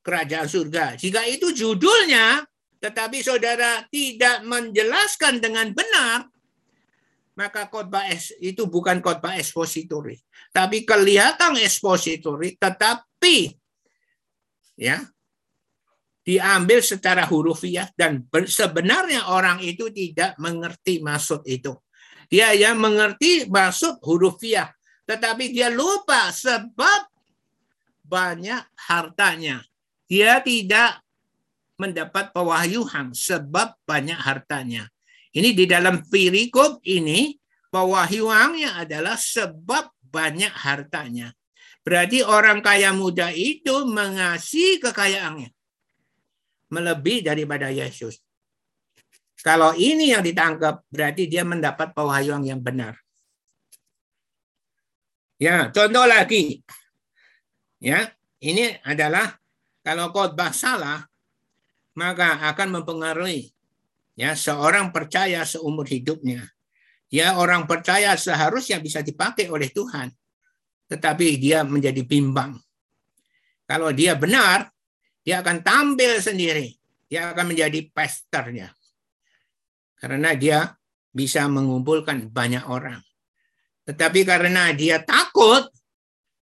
[0.04, 1.00] kerajaan surga.
[1.00, 2.44] Jika itu judulnya,
[2.76, 6.28] tetapi saudara tidak menjelaskan dengan benar,
[7.40, 8.04] maka khotbah
[8.44, 10.20] itu bukan khotbah ekspositori,
[10.52, 13.56] tapi kelihatan ekspositori, tetapi
[14.76, 15.00] ya
[16.20, 21.72] diambil secara hurufiah dan sebenarnya orang itu tidak mengerti maksud itu.
[22.26, 24.68] Dia yang mengerti maksud hurufiah,
[25.06, 27.05] tetapi dia lupa sebab
[28.06, 29.62] banyak hartanya.
[30.06, 31.02] Dia tidak
[31.76, 34.88] mendapat pewahyuan sebab banyak hartanya.
[35.36, 37.36] Ini di dalam perikop ini
[37.68, 41.36] pewahyuannya adalah sebab banyak hartanya.
[41.84, 45.52] Berarti orang kaya muda itu mengasihi kekayaannya.
[46.72, 48.18] Melebihi daripada Yesus.
[49.44, 52.98] Kalau ini yang ditangkap, berarti dia mendapat pewahyuan yang benar.
[55.36, 56.64] Ya, contoh lagi.
[57.82, 58.08] Ya,
[58.40, 59.36] ini adalah
[59.84, 61.04] kalau khotbah salah,
[61.96, 63.52] maka akan mempengaruhi
[64.16, 66.42] ya seorang percaya seumur hidupnya.
[67.06, 70.10] Ya, orang percaya seharusnya bisa dipakai oleh Tuhan.
[70.90, 72.58] Tetapi dia menjadi bimbang.
[73.66, 74.70] Kalau dia benar,
[75.22, 76.74] dia akan tampil sendiri.
[77.06, 78.74] Dia akan menjadi pesternya.
[79.98, 80.74] Karena dia
[81.14, 82.98] bisa mengumpulkan banyak orang.
[83.86, 85.70] Tetapi karena dia takut,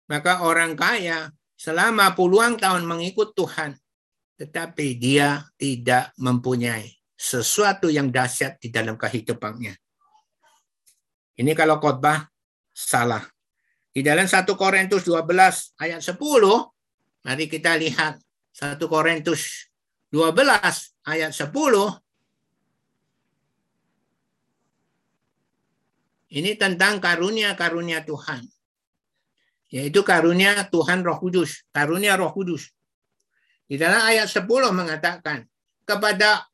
[0.09, 3.76] maka orang kaya selama puluhan tahun mengikut Tuhan,
[4.40, 9.76] tetapi dia tidak mempunyai sesuatu yang dahsyat di dalam kehidupannya.
[11.38, 12.24] Ini kalau khotbah
[12.72, 13.22] salah.
[13.92, 16.14] Di dalam 1 Korintus 12 ayat 10,
[17.26, 18.22] mari kita lihat
[18.54, 19.70] 1 Korintus
[20.14, 20.30] 12
[21.04, 21.50] ayat 10.
[26.28, 28.57] Ini tentang karunia-karunia Tuhan
[29.68, 32.72] yaitu karunia Tuhan Roh Kudus, karunia Roh Kudus.
[33.68, 35.44] Di dalam ayat 10 mengatakan,
[35.84, 36.44] kepada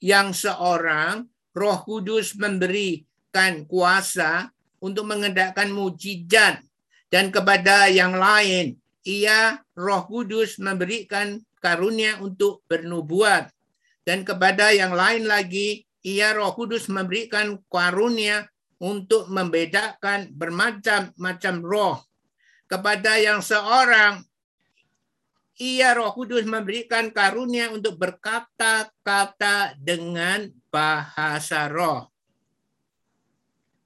[0.00, 6.60] yang seorang Roh Kudus memberikan kuasa untuk mengedakan mujizat
[7.12, 13.52] dan kepada yang lain ia Roh Kudus memberikan karunia untuk bernubuat
[14.02, 18.48] dan kepada yang lain lagi ia Roh Kudus memberikan karunia
[18.82, 21.96] untuk membedakan bermacam-macam roh
[22.72, 24.24] kepada yang seorang
[25.60, 32.08] ia Roh Kudus memberikan karunia untuk berkata-kata dengan bahasa roh.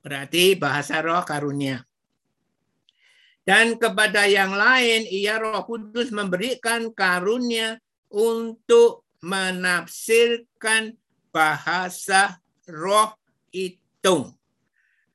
[0.07, 1.82] Berarti bahasa roh karunia.
[3.43, 7.78] Dan kepada yang lain ia Roh Kudus memberikan karunia
[8.11, 10.99] untuk menafsirkan
[11.30, 13.14] bahasa roh
[13.55, 14.36] itu.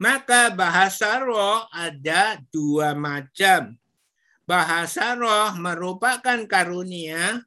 [0.02, 3.78] Maka bahasa roh ada dua macam.
[4.49, 7.45] Bahasa roh merupakan karunia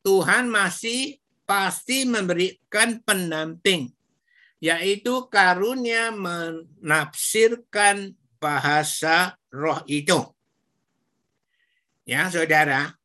[0.00, 3.92] Tuhan masih pasti memberikan pendamping,
[4.64, 10.24] yaitu karunia menafsirkan bahasa roh itu.
[12.08, 12.96] Ya, saudara.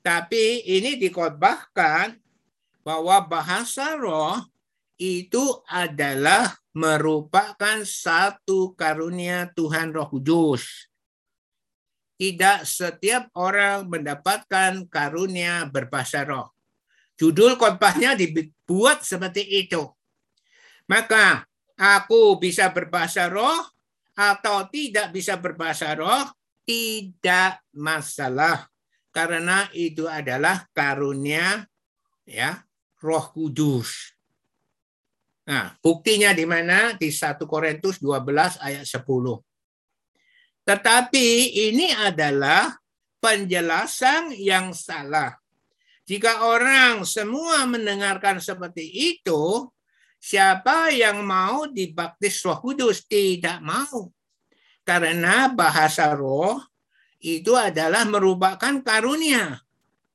[0.00, 2.16] Tapi ini dikotbahkan
[2.80, 4.40] bahwa bahasa roh
[4.98, 10.90] itu adalah merupakan satu karunia Tuhan Roh Kudus.
[12.18, 16.50] Tidak setiap orang mendapatkan karunia berbahasa roh.
[17.14, 19.86] Judul khotbahnya dibuat seperti itu.
[20.90, 21.46] Maka
[21.78, 23.70] aku bisa berbahasa roh
[24.18, 26.26] atau tidak bisa berbahasa roh
[26.66, 28.66] tidak masalah
[29.08, 31.64] karena itu adalah karunia
[32.28, 32.60] ya
[33.00, 34.17] Roh Kudus.
[35.48, 36.92] Nah, buktinya di mana?
[36.92, 39.40] Di 1 Korintus 12 ayat 10.
[40.68, 41.28] Tetapi
[41.72, 42.76] ini adalah
[43.24, 45.32] penjelasan yang salah.
[46.04, 49.64] Jika orang semua mendengarkan seperti itu,
[50.20, 54.12] siapa yang mau dibaptis Roh Kudus tidak mau.
[54.84, 56.60] Karena bahasa roh
[57.20, 59.60] itu adalah merupakan karunia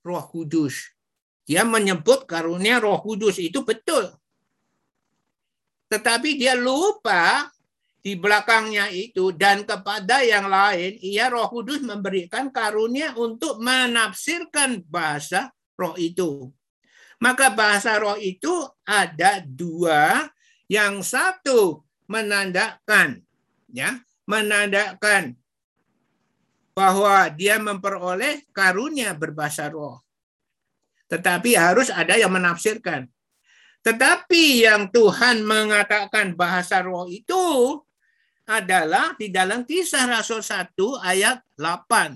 [0.01, 0.93] Roh Kudus.
[1.45, 4.13] Dia menyebut karunia Roh Kudus itu betul.
[5.93, 7.53] Tetapi dia lupa
[8.01, 15.53] di belakangnya itu dan kepada yang lain ia Roh Kudus memberikan karunia untuk menafsirkan bahasa
[15.77, 16.49] roh itu.
[17.21, 18.51] Maka bahasa roh itu
[18.83, 20.33] ada dua,
[20.65, 23.21] yang satu menandakan
[23.69, 25.37] ya, menandakan
[26.73, 30.01] bahwa dia memperoleh karunia berbahasa roh.
[31.05, 33.05] Tetapi harus ada yang menafsirkan.
[33.83, 37.83] Tetapi yang Tuhan mengatakan bahasa roh itu
[38.47, 40.71] adalah di dalam kisah Rasul 1
[41.03, 42.15] ayat 8.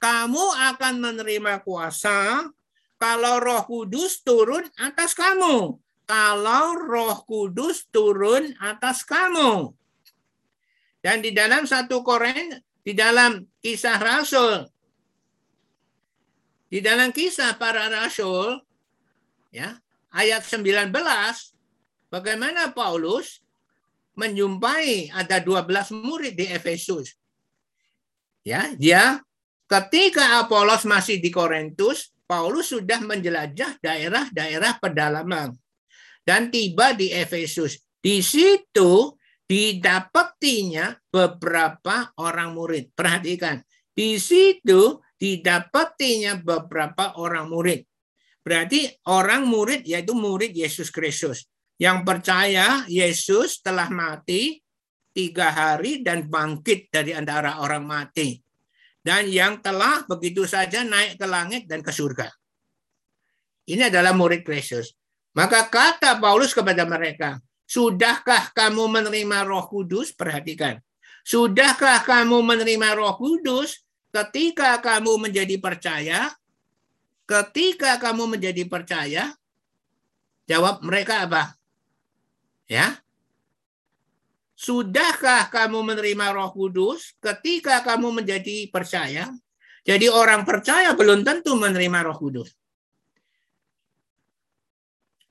[0.00, 2.48] Kamu akan menerima kuasa
[2.96, 5.76] kalau roh kudus turun atas kamu.
[6.04, 9.72] Kalau roh kudus turun atas kamu.
[11.04, 14.68] Dan di dalam satu Korintus, di dalam kisah Rasul,
[16.72, 18.56] di dalam kisah para Rasul,
[19.52, 19.83] ya
[20.14, 20.94] ayat 19
[22.08, 23.42] bagaimana Paulus
[24.14, 27.18] menjumpai ada 12 murid di Efesus.
[28.46, 29.18] Ya, dia
[29.66, 35.52] ketika Apolos masih di Korintus, Paulus sudah menjelajah daerah-daerah pedalaman
[36.22, 37.82] dan tiba di Efesus.
[37.98, 42.92] Di situ didapatinya beberapa orang murid.
[42.94, 43.60] Perhatikan,
[43.92, 47.80] di situ didapatinya beberapa orang murid.
[48.44, 51.48] Berarti orang murid yaitu murid Yesus Kristus
[51.80, 54.60] yang percaya Yesus telah mati
[55.16, 58.36] tiga hari dan bangkit dari antara orang mati.
[59.04, 62.28] Dan yang telah begitu saja naik ke langit dan ke surga.
[63.64, 64.92] Ini adalah murid Kristus.
[65.36, 70.12] Maka kata Paulus kepada mereka, Sudahkah kamu menerima roh kudus?
[70.12, 70.78] Perhatikan.
[71.24, 73.80] Sudahkah kamu menerima roh kudus
[74.12, 76.28] ketika kamu menjadi percaya?
[77.24, 79.32] Ketika kamu menjadi percaya,
[80.44, 81.56] jawab mereka apa?
[82.68, 83.00] Ya.
[84.54, 89.32] Sudahkah kamu menerima Roh Kudus ketika kamu menjadi percaya?
[89.84, 92.52] Jadi orang percaya belum tentu menerima Roh Kudus.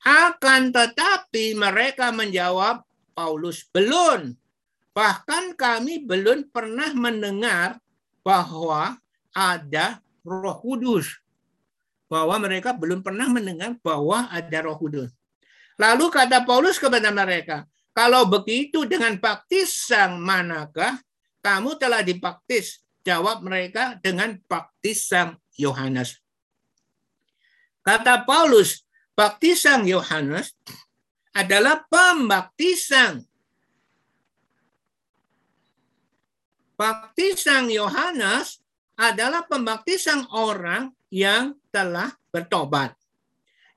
[0.04, 2.84] Akan tetapi mereka menjawab
[3.16, 4.36] Paulus belum.
[4.94, 7.82] Bahkan kami belum pernah mendengar
[8.22, 8.98] bahwa
[9.34, 11.23] ada Roh Kudus
[12.14, 15.10] bahwa mereka belum pernah mendengar bahwa ada Roh Kudus.
[15.82, 21.02] Lalu kata Paulus kepada mereka, kalau begitu dengan baptisan manakah
[21.42, 22.86] kamu telah dibaptis?
[23.02, 26.22] Jawab mereka dengan baptisan Yohanes.
[27.82, 28.86] Kata Paulus,
[29.18, 30.54] baptisan Yohanes
[31.34, 33.26] adalah pembaptisan.
[36.78, 38.62] Baptisan Yohanes
[38.96, 42.98] adalah pembaptisan orang yang telah bertobat.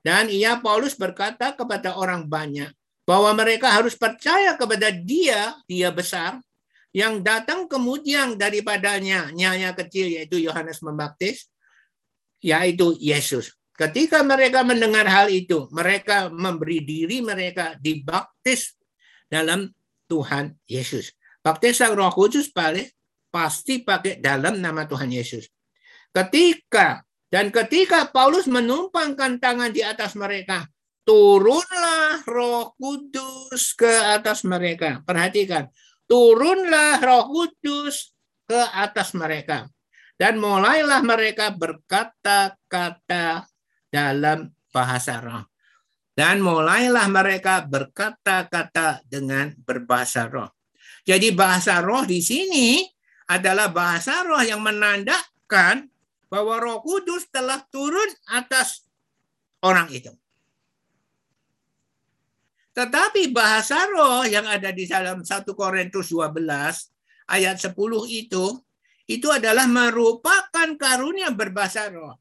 [0.01, 2.73] Dan ia Paulus berkata kepada orang banyak
[3.05, 6.41] bahwa mereka harus percaya kepada dia, dia besar,
[6.97, 11.45] yang datang kemudian daripadanya, nyanya kecil yaitu Yohanes Membaptis,
[12.41, 13.53] yaitu Yesus.
[13.77, 18.73] Ketika mereka mendengar hal itu, mereka memberi diri mereka dibaptis
[19.29, 19.69] dalam
[20.09, 21.13] Tuhan Yesus.
[21.45, 22.49] Baptisan Roh Kudus
[23.29, 25.45] pasti pakai dalam nama Tuhan Yesus.
[26.09, 30.63] Ketika dan ketika Paulus menumpangkan tangan di atas mereka,
[31.03, 35.03] turunlah Roh Kudus ke atas mereka.
[35.03, 35.67] Perhatikan,
[36.07, 38.15] turunlah Roh Kudus
[38.47, 39.67] ke atas mereka.
[40.17, 43.45] Dan mulailah mereka berkata-kata
[43.91, 45.45] dalam bahasa roh.
[46.17, 50.49] Dan mulailah mereka berkata-kata dengan berbahasa roh.
[51.05, 52.81] Jadi bahasa roh di sini
[53.29, 55.85] adalah bahasa roh yang menandakan
[56.27, 58.87] bahwa Roh Kudus telah turun atas
[59.63, 60.11] orang itu.
[62.77, 66.45] Tetapi bahasa roh yang ada di dalam 1 Korintus 12
[67.25, 67.73] ayat 10
[68.05, 68.45] itu
[69.07, 72.19] itu adalah merupakan karunia berbahasa roh.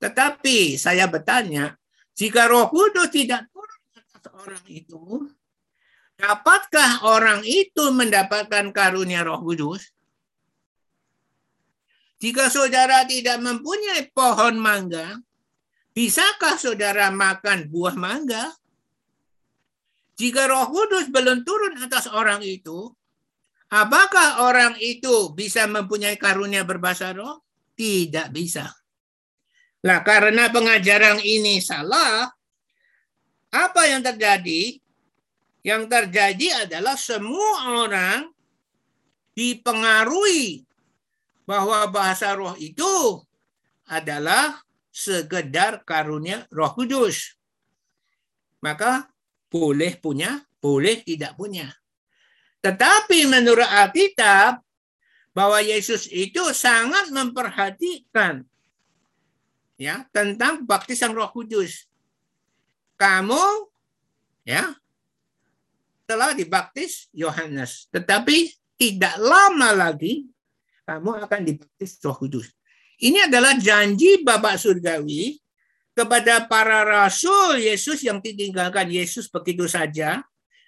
[0.00, 1.74] Tetapi saya bertanya,
[2.14, 5.04] jika Roh Kudus tidak turun atas orang itu,
[6.16, 9.95] dapatkah orang itu mendapatkan karunia Roh Kudus?
[12.16, 15.20] Jika saudara tidak mempunyai pohon mangga,
[15.92, 18.56] bisakah saudara makan buah mangga?
[20.16, 22.88] Jika Roh Kudus belum turun atas orang itu,
[23.68, 27.44] apakah orang itu bisa mempunyai karunia berbahasa roh?
[27.76, 28.64] Tidak bisa.
[29.84, 32.32] Nah, karena pengajaran ini salah,
[33.52, 34.80] apa yang terjadi?
[35.60, 38.32] Yang terjadi adalah semua orang
[39.36, 40.65] dipengaruhi
[41.46, 43.22] bahwa bahasa roh itu
[43.86, 44.60] adalah
[44.90, 47.38] sekedar karunia roh kudus.
[48.60, 49.06] Maka
[49.46, 51.70] boleh punya, boleh tidak punya.
[52.60, 54.66] Tetapi menurut Alkitab,
[55.36, 58.40] bahwa Yesus itu sangat memperhatikan
[59.76, 61.84] ya tentang baptisan Roh Kudus.
[62.96, 63.68] Kamu
[64.48, 64.72] ya
[66.08, 68.48] telah dibaptis Yohanes, tetapi
[68.80, 70.24] tidak lama lagi
[70.86, 72.48] kamu akan dibaptis Roh Kudus.
[72.96, 75.36] Ini adalah janji Bapak Surgawi
[75.92, 80.22] kepada para rasul Yesus yang ditinggalkan Yesus begitu saja,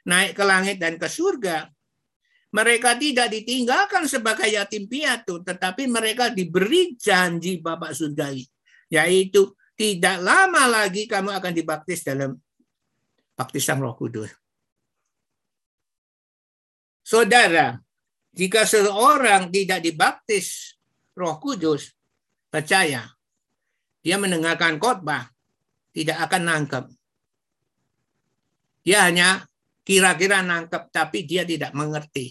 [0.05, 1.71] naik ke langit dan ke surga.
[2.49, 8.45] Mereka tidak ditinggalkan sebagai yatim piatu, tetapi mereka diberi janji Bapak Surgawi,
[8.93, 12.35] yaitu tidak lama lagi kamu akan dibaptis dalam
[13.39, 14.33] baptisan Roh Kudus.
[17.07, 17.81] Saudara,
[18.39, 20.79] jika seseorang tidak dibaptis
[21.19, 21.91] Roh Kudus,
[22.47, 23.03] percaya
[23.99, 25.27] dia mendengarkan khotbah
[25.91, 26.85] tidak akan nangkep.
[28.87, 29.43] Dia hanya
[29.83, 32.31] kira-kira nangkep tapi dia tidak mengerti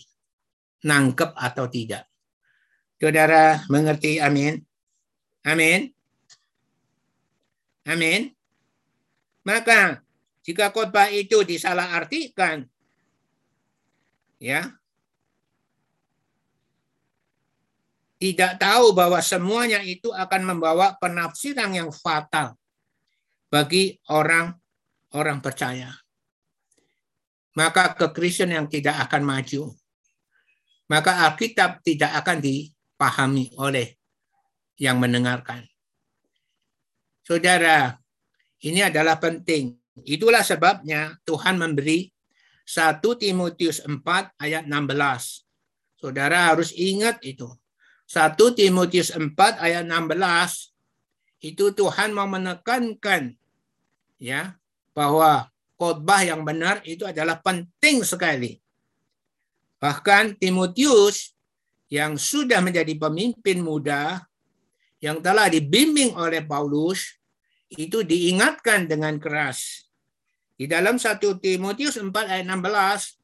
[0.88, 2.07] nangkep atau tidak.
[2.95, 4.63] Saudara mengerti amin?
[5.43, 5.91] Amin.
[7.84, 8.31] Amin.
[9.43, 9.99] Maka
[10.47, 12.63] jika khotbah itu disalahartikan
[14.39, 14.77] ya
[18.18, 22.57] tidak tahu bahwa semuanya itu akan membawa penafsiran yang fatal
[23.53, 25.94] bagi orang-orang percaya.
[27.53, 29.73] Maka kekristian yang tidak akan maju.
[30.89, 33.98] Maka Alkitab tidak akan dipahami oleh
[34.77, 35.65] yang mendengarkan.
[37.26, 37.98] Saudara,
[38.64, 39.73] ini adalah penting.
[40.06, 42.07] Itulah sebabnya Tuhan memberi
[42.64, 45.45] 1 Timotius 4 ayat 16.
[45.98, 47.49] Saudara harus ingat itu.
[48.07, 50.71] 1 Timotius 4 ayat 16
[51.43, 53.35] itu Tuhan mau menekankan
[54.17, 54.55] ya
[54.95, 58.57] bahwa khotbah yang benar itu adalah penting sekali.
[59.77, 61.38] Bahkan Timotius
[61.91, 64.25] yang sudah menjadi pemimpin muda
[64.97, 67.19] yang telah dibimbing oleh Paulus
[67.69, 69.85] itu diingatkan dengan keras.
[70.57, 73.16] Di dalam 1 Timotius 4 ayat 16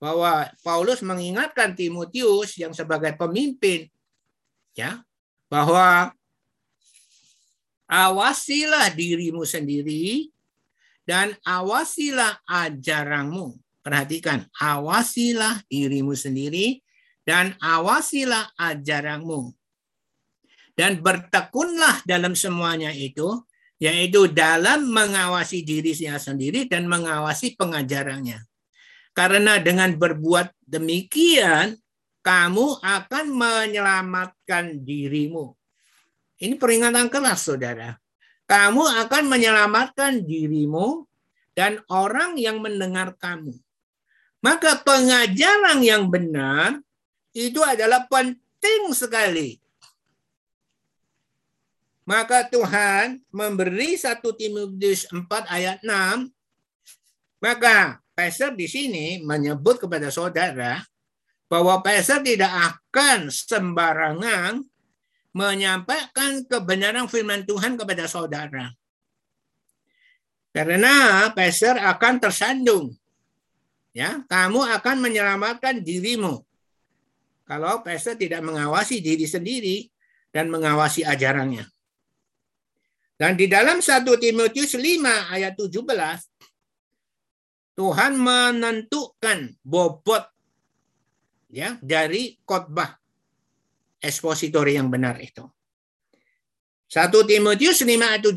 [0.00, 3.84] bahwa Paulus mengingatkan Timotius yang sebagai pemimpin
[4.72, 5.04] ya
[5.52, 6.16] bahwa
[7.84, 10.32] awasilah dirimu sendiri
[11.04, 13.58] dan awasilah ajaranmu.
[13.80, 16.84] Perhatikan, awasilah dirimu sendiri
[17.24, 19.50] dan awasilah ajaranmu.
[20.76, 23.40] Dan bertekunlah dalam semuanya itu,
[23.80, 28.49] yaitu dalam mengawasi dirinya sendiri dan mengawasi pengajarannya.
[29.10, 31.76] Karena dengan berbuat demikian,
[32.20, 35.56] kamu akan menyelamatkan dirimu.
[36.40, 37.96] Ini peringatan keras, saudara.
[38.48, 41.04] Kamu akan menyelamatkan dirimu
[41.54, 43.54] dan orang yang mendengar kamu.
[44.40, 46.80] Maka pengajaran yang benar
[47.36, 49.60] itu adalah penting sekali.
[52.08, 56.32] Maka Tuhan memberi satu Timotius 4 ayat 6.
[57.38, 60.84] Maka Pastor di sini menyebut kepada saudara
[61.48, 64.60] bahwa Pastor tidak akan sembarangan
[65.32, 68.76] menyampaikan kebenaran firman Tuhan kepada saudara.
[70.52, 72.92] Karena Pastor akan tersandung.
[73.96, 76.44] Ya, kamu akan menyelamatkan dirimu.
[77.48, 79.88] Kalau Pastor tidak mengawasi diri sendiri
[80.28, 81.64] dan mengawasi ajarannya.
[83.16, 86.29] Dan di dalam 1 Timotius 5 ayat 17
[87.80, 90.20] Tuhan menentukan bobot
[91.48, 92.92] ya dari khotbah
[94.04, 95.48] ekspositori yang benar itu.
[96.92, 98.36] 1 Timotius 5 ayat 17.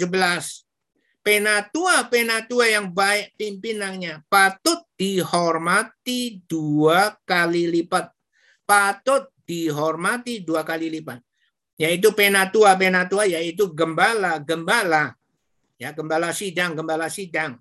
[1.28, 8.16] Penatua-penatua yang baik pimpinannya patut dihormati dua kali lipat.
[8.64, 11.20] Patut dihormati dua kali lipat.
[11.76, 15.20] Yaitu penatua-penatua yaitu gembala-gembala.
[15.76, 17.60] Ya, gembala sidang, gembala sidang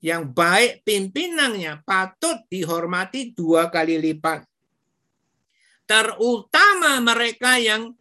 [0.00, 4.48] yang baik pimpinannya patut dihormati dua kali lipat.
[5.84, 7.92] Terutama mereka yang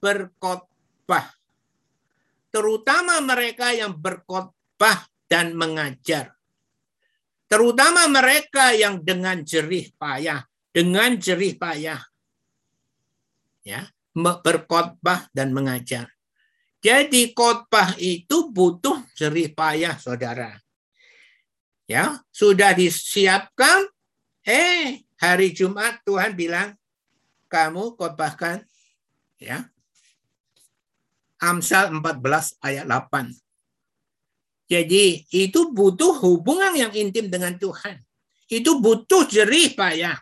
[0.00, 1.28] berkhotbah.
[2.48, 6.34] Terutama mereka yang berkhotbah dan mengajar.
[7.46, 10.40] Terutama mereka yang dengan jerih payah,
[10.72, 12.00] dengan jerih payah.
[13.60, 16.08] Ya, berkhotbah dan mengajar.
[16.80, 20.56] Jadi khotbah itu butuh jerih payah, Saudara
[21.90, 23.90] ya sudah disiapkan?
[24.46, 26.78] Eh hari Jumat Tuhan bilang
[27.50, 28.62] kamu khotbahkan
[29.42, 29.66] ya.
[31.42, 33.34] Amsal 14 ayat 8
[34.70, 37.98] jadi itu butuh hubungan yang intim dengan Tuhan.
[38.46, 40.14] Itu butuh jerih payah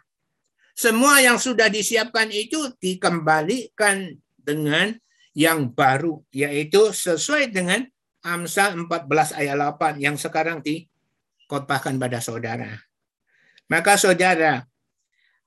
[0.79, 4.95] semua yang sudah disiapkan itu dikembalikan dengan
[5.35, 7.83] yang baru yaitu sesuai dengan
[8.23, 10.87] Amsal 14 ayat 8 yang sekarang di
[11.49, 12.77] khotbahkan pada saudara.
[13.73, 14.63] Maka saudara,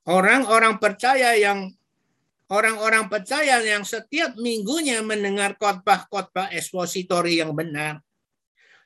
[0.10, 1.72] orang-orang percaya yang
[2.52, 8.04] orang-orang percaya yang setiap minggunya mendengar khotbah-khotbah ekspositori yang benar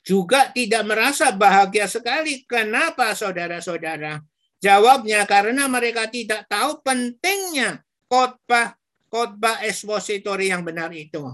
[0.06, 2.46] juga tidak merasa bahagia sekali.
[2.46, 4.22] Kenapa saudara-saudara?
[4.62, 11.26] Jawabnya karena mereka tidak tahu pentingnya khotbah ekspositori yang benar itu.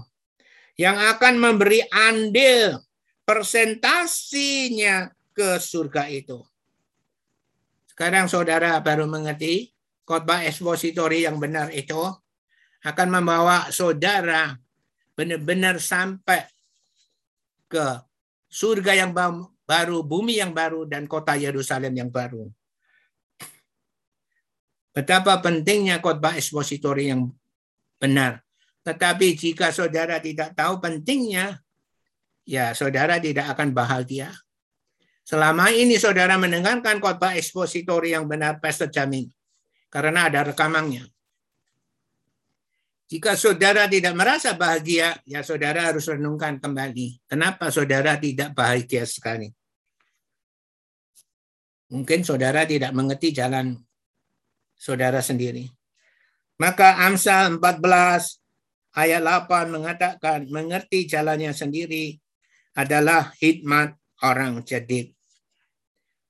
[0.80, 2.80] Yang akan memberi andil
[3.28, 6.40] persentasinya ke surga itu.
[7.88, 9.72] Sekarang saudara baru mengerti
[10.08, 11.98] khotbah ekspositori yang benar itu
[12.82, 14.56] akan membawa saudara
[15.12, 16.48] benar-benar sampai
[17.68, 18.00] ke
[18.52, 22.52] surga yang baru, bumi yang baru, dan kota Yerusalem yang baru.
[24.92, 27.32] Betapa pentingnya khotbah ekspositori yang
[27.96, 28.44] benar.
[28.84, 31.64] Tetapi jika saudara tidak tahu pentingnya,
[32.44, 34.28] ya saudara tidak akan bahagia.
[35.22, 39.30] Selama ini saudara mendengarkan khotbah ekspositori yang benar, Pastor Jamin.
[39.86, 41.06] Karena ada rekamannya.
[43.12, 47.28] Jika saudara tidak merasa bahagia, ya saudara harus renungkan kembali.
[47.28, 49.52] Kenapa saudara tidak bahagia sekali?
[51.92, 53.76] Mungkin saudara tidak mengerti jalan
[54.72, 55.68] saudara sendiri.
[56.56, 62.16] Maka Amsal 14 ayat 8 mengatakan mengerti jalannya sendiri
[62.72, 63.92] adalah hikmat
[64.22, 65.14] orang cerdik.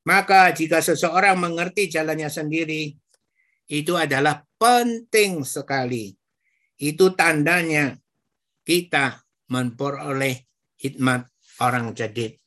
[0.03, 2.91] Maka jika seseorang mengerti jalannya sendiri,
[3.71, 6.11] itu adalah penting sekali.
[6.75, 7.95] Itu tandanya
[8.67, 10.43] kita memperoleh
[10.83, 11.31] hikmat
[11.63, 12.43] orang cerdik.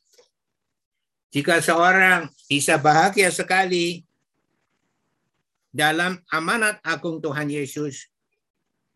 [1.32, 4.06] Jika seorang bisa bahagia sekali
[5.76, 8.08] dalam amanat agung Tuhan Yesus.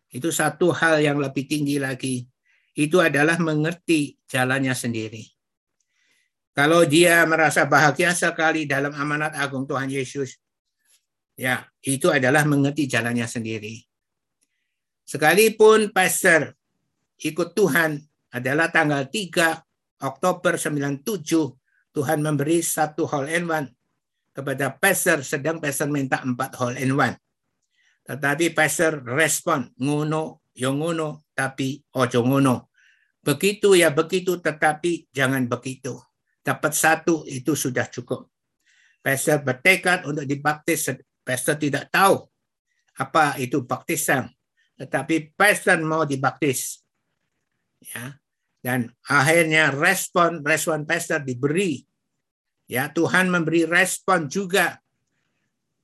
[0.09, 2.25] Itu satu hal yang lebih tinggi lagi.
[2.73, 5.23] Itu adalah mengerti jalannya sendiri.
[6.51, 10.35] Kalau dia merasa bahagia sekali dalam amanat agung Tuhan Yesus,
[11.39, 13.79] ya itu adalah mengerti jalannya sendiri.
[15.07, 16.51] Sekalipun pastor
[17.23, 17.99] ikut Tuhan
[18.35, 21.03] adalah tanggal 3 Oktober 97,
[21.91, 23.67] Tuhan memberi satu hall and one
[24.31, 27.15] kepada pastor sedang pastor minta empat hole in one.
[28.07, 32.71] Tetapi pastor respon ngono yo ngono tapi ojo ngono.
[33.21, 35.99] Begitu ya begitu tetapi jangan begitu.
[36.41, 38.25] Dapat satu itu sudah cukup.
[39.01, 40.89] Pastor bertekad untuk dibaptis.
[41.21, 42.25] Pastor tidak tahu
[42.97, 44.29] apa itu baptisan.
[44.77, 46.81] Tetapi pastor mau dibaptis.
[47.81, 48.17] Ya.
[48.61, 51.81] Dan akhirnya respon respon pastor diberi
[52.71, 54.79] Ya, Tuhan memberi respon juga.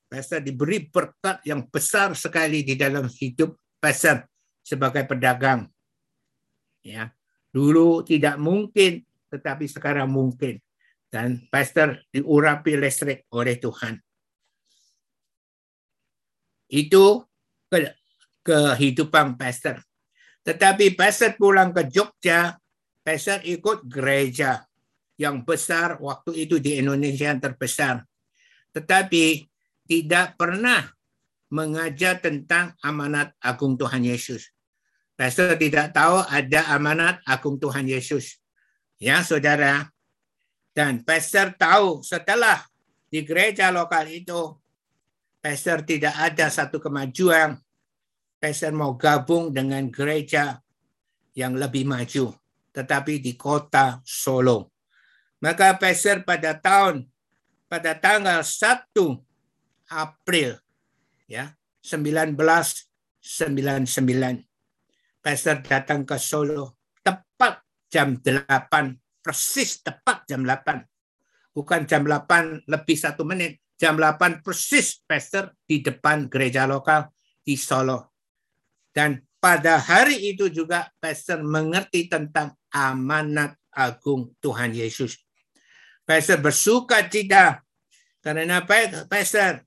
[0.08, 4.24] Pastor diberi berkat yang besar sekali di dalam hidup pastor
[4.64, 5.68] sebagai pedagang.
[6.80, 7.12] Ya,
[7.52, 10.60] dulu tidak mungkin, tetapi sekarang mungkin.
[11.08, 13.95] Dan pastor diurapi listrik oleh Tuhan.
[16.68, 17.24] Itu
[17.72, 17.95] ke,
[18.44, 19.80] kehidupan pastor.
[20.44, 22.60] Tetapi pastor pulang ke Jogja,
[23.04, 24.68] pastor ikut gereja
[25.16, 28.04] yang besar waktu itu di Indonesia yang terbesar.
[28.76, 29.48] Tetapi
[29.88, 30.84] tidak pernah
[31.48, 34.52] mengajar tentang amanat agung Tuhan Yesus.
[35.18, 38.38] Pastor tidak tahu ada amanat agung Tuhan Yesus.
[38.98, 39.94] Ya, saudara.
[40.74, 42.61] Dan pastor tahu setelah
[43.10, 44.57] di gereja lokal itu,
[45.41, 47.57] pastor tidak ada satu kemajuan.
[48.38, 50.61] Pastor mau gabung dengan gereja
[51.34, 52.34] yang lebih maju,
[52.74, 54.78] tetapi di kota Solo.
[55.41, 57.06] Maka Pastor pada tahun
[57.69, 58.90] pada tanggal 1
[59.94, 60.57] April
[61.30, 61.53] ya
[61.84, 63.22] 1999
[65.22, 66.77] Pastor datang ke Solo
[67.88, 70.84] jam 8 persis tepat jam 8
[71.58, 73.58] bukan jam 8 lebih satu menit.
[73.78, 78.14] Jam 8 persis Pastor di depan gereja lokal di Solo.
[78.90, 85.22] Dan pada hari itu juga Pastor mengerti tentang amanat agung Tuhan Yesus.
[86.02, 87.62] Pastor bersuka cita
[88.26, 88.66] karena
[89.06, 89.62] Pastor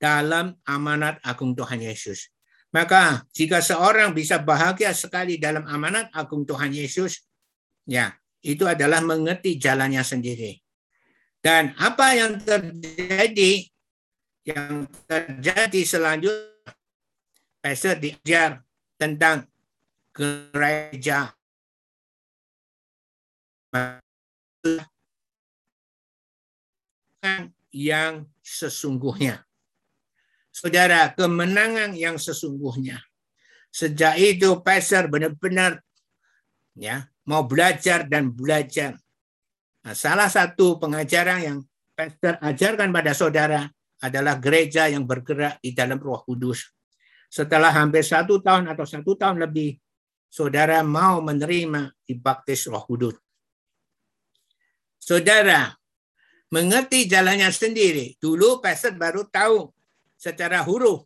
[0.00, 2.31] dalam amanat agung Tuhan Yesus.
[2.72, 7.20] Maka jika seorang bisa bahagia sekali dalam amanat agung Tuhan Yesus,
[7.84, 10.56] ya itu adalah mengerti jalannya sendiri.
[11.42, 13.68] Dan apa yang terjadi,
[14.48, 16.50] yang terjadi selanjutnya,
[17.62, 18.58] Pastor diajar
[18.98, 19.46] tentang
[20.10, 21.30] gereja
[27.70, 29.46] yang sesungguhnya.
[30.52, 33.00] Saudara, kemenangan yang sesungguhnya.
[33.72, 35.80] Sejak itu pastor benar-benar
[36.76, 39.00] ya mau belajar dan belajar.
[39.80, 41.58] Nah, salah satu pengajaran yang
[41.96, 43.64] pastor ajarkan pada saudara
[44.04, 46.68] adalah gereja yang bergerak di dalam Roh Kudus.
[47.32, 49.80] Setelah hampir satu tahun atau satu tahun lebih,
[50.28, 53.16] saudara mau menerima dibaptis Roh Kudus.
[55.00, 55.72] Saudara,
[56.52, 58.20] mengerti jalannya sendiri.
[58.20, 59.72] Dulu pastor baru tahu
[60.22, 61.02] secara huruf.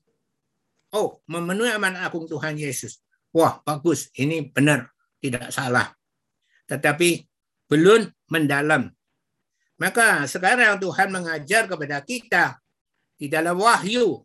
[0.92, 3.00] Oh, memenuhi amanat agung Tuhan Yesus.
[3.32, 4.12] Wah, bagus.
[4.12, 4.92] Ini benar.
[5.16, 5.88] Tidak salah.
[6.68, 7.24] Tetapi
[7.72, 8.92] belum mendalam.
[9.80, 12.60] Maka sekarang Tuhan mengajar kepada kita
[13.16, 14.20] di dalam wahyu.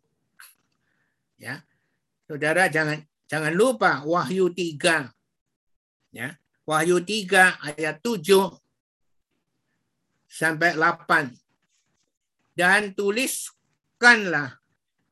[1.40, 1.64] Ya.
[2.28, 5.08] Saudara jangan jangan lupa wahyu 3.
[6.12, 6.36] Ya.
[6.68, 8.60] Wahyu 3 ayat 7
[10.28, 11.32] sampai 8.
[12.52, 13.48] Dan tulis
[14.02, 14.61] katakanlah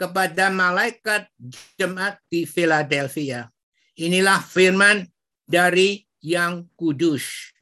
[0.01, 1.29] kepada malaikat
[1.77, 3.53] jemaat di Philadelphia.
[4.01, 5.05] Inilah firman
[5.45, 7.53] dari yang kudus,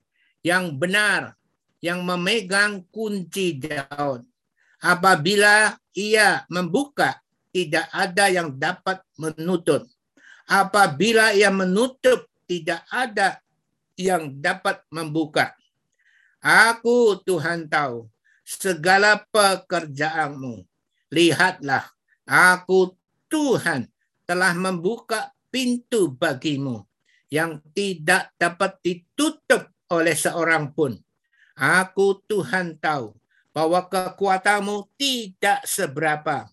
[0.46, 1.34] yang benar,
[1.82, 4.22] yang memegang kunci Daud.
[4.78, 7.18] Apabila ia membuka,
[7.50, 9.82] tidak ada yang dapat menutup.
[10.46, 13.42] Apabila ia menutup, tidak ada
[13.98, 15.58] yang dapat membuka.
[16.38, 18.06] Aku Tuhan tahu
[18.46, 20.62] segala pekerjaanmu.
[21.10, 21.97] Lihatlah,
[22.28, 22.92] aku
[23.32, 23.88] Tuhan
[24.28, 26.84] telah membuka pintu bagimu
[27.32, 30.96] yang tidak dapat ditutup oleh seorang pun.
[31.56, 33.16] Aku Tuhan tahu
[33.50, 36.46] bahwa kekuatanmu tidak seberapa.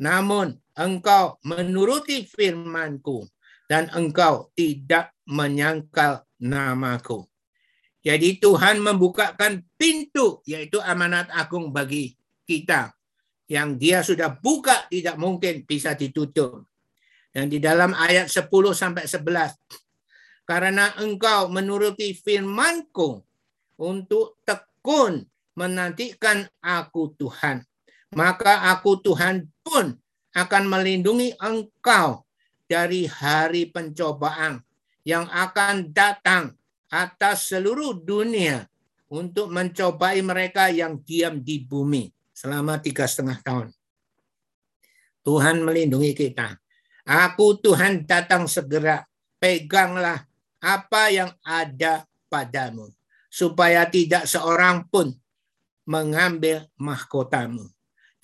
[0.00, 3.28] Namun engkau menuruti firmanku
[3.68, 7.28] dan engkau tidak menyangkal namaku.
[8.00, 12.16] Jadi Tuhan membukakan pintu yaitu amanat agung bagi
[12.48, 12.96] kita
[13.50, 16.70] yang dia sudah buka tidak mungkin bisa ditutup.
[17.34, 23.22] Dan di dalam ayat 10 sampai 11 karena engkau menuruti firmanku
[23.82, 25.26] untuk tekun
[25.58, 27.66] menantikan aku Tuhan.
[28.14, 29.94] Maka aku Tuhan pun
[30.34, 32.26] akan melindungi engkau
[32.70, 34.62] dari hari pencobaan
[35.02, 36.54] yang akan datang
[36.90, 38.66] atas seluruh dunia
[39.10, 42.10] untuk mencobai mereka yang diam di bumi
[42.40, 43.68] selama tiga setengah tahun.
[45.20, 46.56] Tuhan melindungi kita.
[47.04, 49.04] Aku Tuhan datang segera.
[49.36, 50.24] Peganglah
[50.56, 52.88] apa yang ada padamu.
[53.28, 55.12] Supaya tidak seorang pun
[55.84, 57.68] mengambil mahkotamu.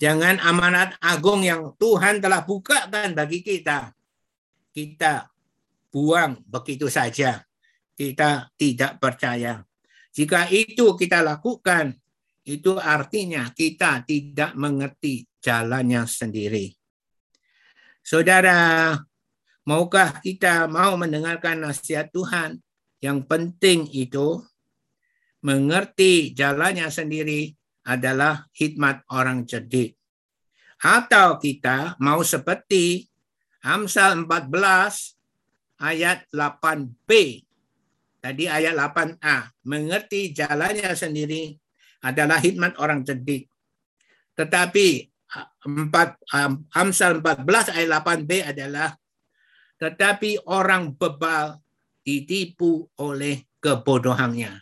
[0.01, 3.93] Jangan amanat agung yang Tuhan telah bukakan bagi kita.
[4.73, 5.29] Kita
[5.93, 7.47] buang begitu saja
[7.97, 9.65] kita tidak percaya.
[10.13, 11.97] Jika itu kita lakukan,
[12.47, 16.71] itu artinya kita tidak mengerti jalannya sendiri.
[17.99, 18.95] Saudara,
[19.67, 22.63] maukah kita mau mendengarkan nasihat Tuhan?
[23.03, 24.39] Yang penting itu
[25.43, 27.51] mengerti jalannya sendiri
[27.83, 29.99] adalah hikmat orang cerdik.
[30.79, 33.11] Atau kita mau seperti
[33.59, 37.43] Amsal 14 ayat 8b
[38.17, 41.53] Tadi ayat 8a, mengerti jalannya sendiri
[42.03, 43.49] adalah hikmat orang cerdik.
[44.37, 45.09] Tetapi
[45.65, 45.91] 4
[46.71, 48.95] Amsal 14 ayat 8b adalah
[49.77, 51.61] tetapi orang bebal
[52.01, 54.57] ditipu oleh kebodohannya.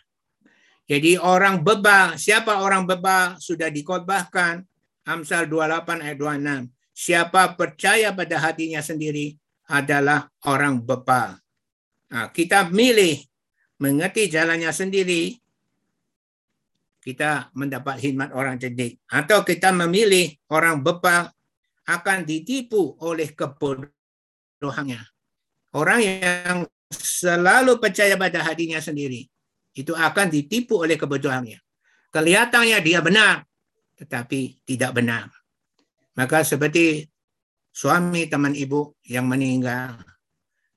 [0.86, 4.62] Jadi orang bebal, siapa orang bebal sudah dikhotbahkan
[5.06, 6.70] Amsal 28 ayat 26.
[6.96, 9.34] Siapa percaya pada hatinya sendiri
[9.66, 11.38] adalah orang bebal.
[12.06, 13.18] Nah, kita milih
[13.82, 15.34] mengerti jalannya sendiri,
[17.06, 18.98] kita mendapat khidmat orang cerdik.
[19.06, 21.30] Atau kita memilih orang bebal
[21.86, 24.98] akan ditipu oleh kebodohannya.
[25.70, 29.22] Orang yang selalu percaya pada hatinya sendiri,
[29.78, 31.62] itu akan ditipu oleh kebodohannya.
[32.10, 33.46] Kelihatannya dia benar,
[33.94, 35.30] tetapi tidak benar.
[36.18, 37.06] Maka seperti
[37.70, 39.94] suami teman ibu yang meninggal,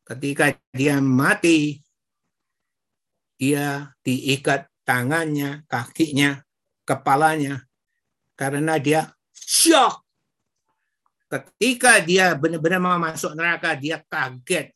[0.06, 1.82] ketika dia mati
[3.40, 6.42] dia diikat tangannya, kakinya,
[6.82, 7.62] kepalanya
[8.34, 10.02] karena dia shock.
[11.30, 14.74] Ketika dia benar-benar mau masuk neraka, dia kaget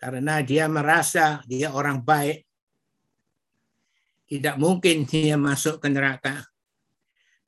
[0.00, 2.48] karena dia merasa dia orang baik.
[4.32, 6.48] Tidak mungkin dia masuk ke neraka.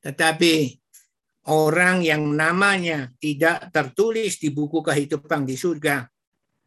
[0.04, 0.76] Tetapi
[1.48, 6.04] orang yang namanya tidak tertulis di buku kehidupan di surga,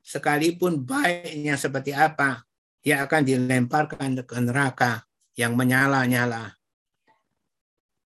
[0.02, 2.47] sekalipun baiknya seperti apa,
[2.82, 5.04] dia akan dilemparkan ke neraka
[5.38, 6.58] yang menyala-nyala.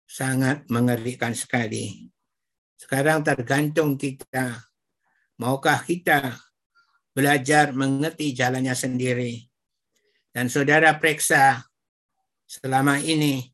[0.05, 2.10] Sangat mengerikan sekali.
[2.74, 4.59] Sekarang tergantung kita.
[5.38, 6.34] Maukah kita
[7.14, 9.38] belajar mengerti jalannya sendiri?
[10.34, 11.62] Dan saudara periksa
[12.47, 13.47] selama ini,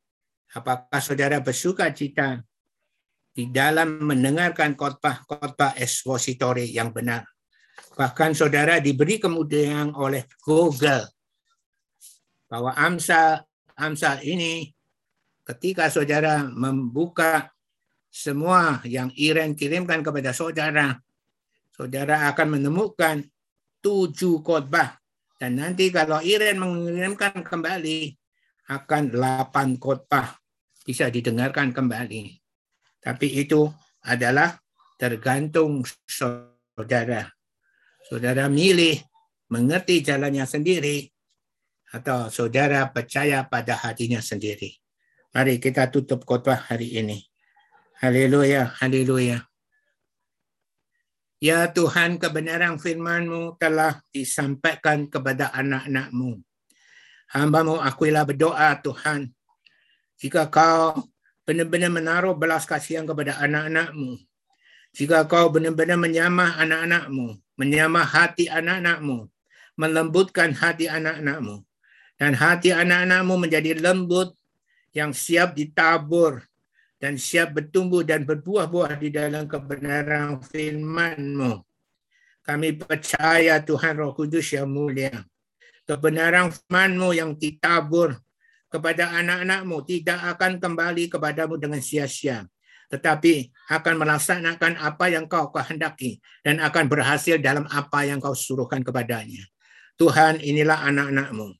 [0.57, 2.41] apakah saudara bersuka cita
[3.37, 7.36] di dalam mendengarkan khotbah-khotbah ekspositori yang benar?
[7.97, 11.09] Bahkan saudara diberi kemudian oleh Google
[12.47, 13.43] bahwa Amsal
[13.77, 14.73] Amsal ini
[15.45, 17.53] ketika saudara membuka
[18.09, 20.97] semua yang Iren kirimkan kepada saudara,
[21.77, 23.21] saudara akan menemukan
[23.85, 24.97] tujuh khotbah.
[25.37, 28.17] Dan nanti kalau Iren mengirimkan kembali,
[28.73, 30.41] akan delapan khotbah
[30.81, 32.41] bisa didengarkan kembali.
[33.05, 33.69] Tapi itu
[34.09, 34.57] adalah
[34.97, 37.36] tergantung saudara.
[38.07, 39.03] Saudara milih
[39.51, 41.11] mengerti jalannya sendiri
[41.91, 44.79] atau saudara percaya pada hatinya sendiri.
[45.35, 47.19] Mari kita tutup khotbah hari ini.
[47.99, 49.43] Haleluya, haleluya.
[51.43, 56.39] Ya Tuhan, kebenaran firman-Mu telah disampaikan kepada anak-anak-Mu.
[57.35, 59.35] Hamba-Mu akuilah berdoa Tuhan.
[60.17, 61.11] Jika kau
[61.43, 64.15] benar-benar menaruh belas kasihan kepada anak-anak-Mu.
[64.95, 67.46] Jika kau benar-benar menyamah anak-anak-Mu.
[67.57, 69.29] Menyamah hati anak-anak-Mu.
[69.77, 71.65] Melembutkan hati anak-anak-Mu.
[72.17, 74.33] Dan hati anak-anak-Mu menjadi lembut
[74.97, 76.41] yang siap ditabur
[76.97, 81.61] dan siap bertumbuh dan berbuah-buah di dalam kebenaran firman-Mu.
[82.41, 85.13] Kami percaya Tuhan Roh Kudus yang mulia.
[85.85, 88.17] Kebenaran firman-Mu yang ditabur
[88.73, 92.49] kepada anak-anak-Mu tidak akan kembali kepadamu dengan sia-sia.
[92.93, 98.87] Tetapi akan melaksanakan apa yang kau kehendaki dan akan berhasil dalam apa yang kau suruhkan
[98.87, 99.43] kepadanya.
[99.99, 101.51] Tuhan inilah anak-anak-Mu.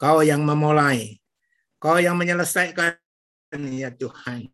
[0.00, 1.20] Kau yang memulai.
[1.78, 2.98] Kau yang menyelesaikan
[3.54, 4.50] ya Tuhan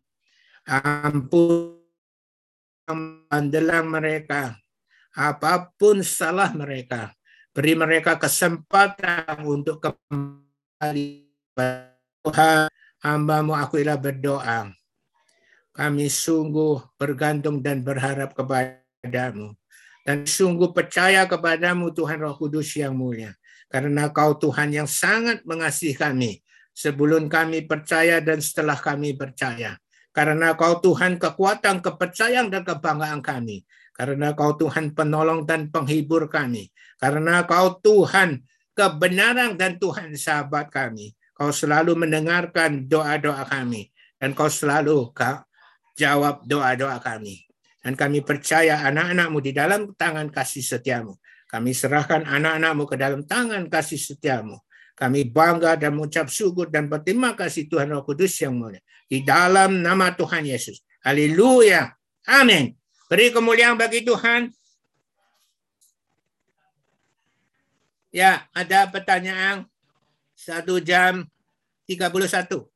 [0.67, 1.81] ampun
[3.31, 4.61] andalan mereka
[5.11, 7.11] apa pun salah mereka
[7.51, 11.27] beri mereka kesempatan untuk kembali
[12.23, 12.69] Tuhan
[13.01, 14.71] hambamu akuilah berdoa
[15.71, 19.55] kami sungguh bergantung dan berharap kepadamu
[20.03, 23.31] dan sungguh percaya kepadamu Tuhan Roh Kudus yang mulia
[23.71, 26.43] karena kau Tuhan yang sangat mengasihi kami
[26.75, 29.79] sebelum kami percaya dan setelah kami percaya
[30.11, 33.63] karena kau Tuhan kekuatan, kepercayaan, dan kebanggaan kami.
[33.95, 36.67] Karena kau Tuhan penolong dan penghibur kami.
[36.99, 38.43] Karena kau Tuhan
[38.75, 41.15] kebenaran dan Tuhan sahabat kami.
[41.31, 43.87] Kau selalu mendengarkan doa-doa kami.
[44.19, 45.15] Dan kau selalu
[45.97, 47.45] jawab doa-doa kami.
[47.81, 51.17] Dan kami percaya anak-anakmu di dalam tangan kasih setiamu.
[51.49, 54.61] Kami serahkan anak-anakmu ke dalam tangan kasih setiamu.
[54.93, 58.79] Kami bangga dan mengucap syukur dan berterima kasih Tuhan Roh Kudus yang mulia.
[59.09, 60.85] Di dalam nama Tuhan Yesus.
[61.01, 61.89] Haleluya.
[62.29, 62.77] Amin.
[63.09, 64.53] Beri kemuliaan bagi Tuhan.
[68.13, 69.65] Ya, ada pertanyaan.
[70.37, 71.25] Satu jam
[71.89, 72.71] 31.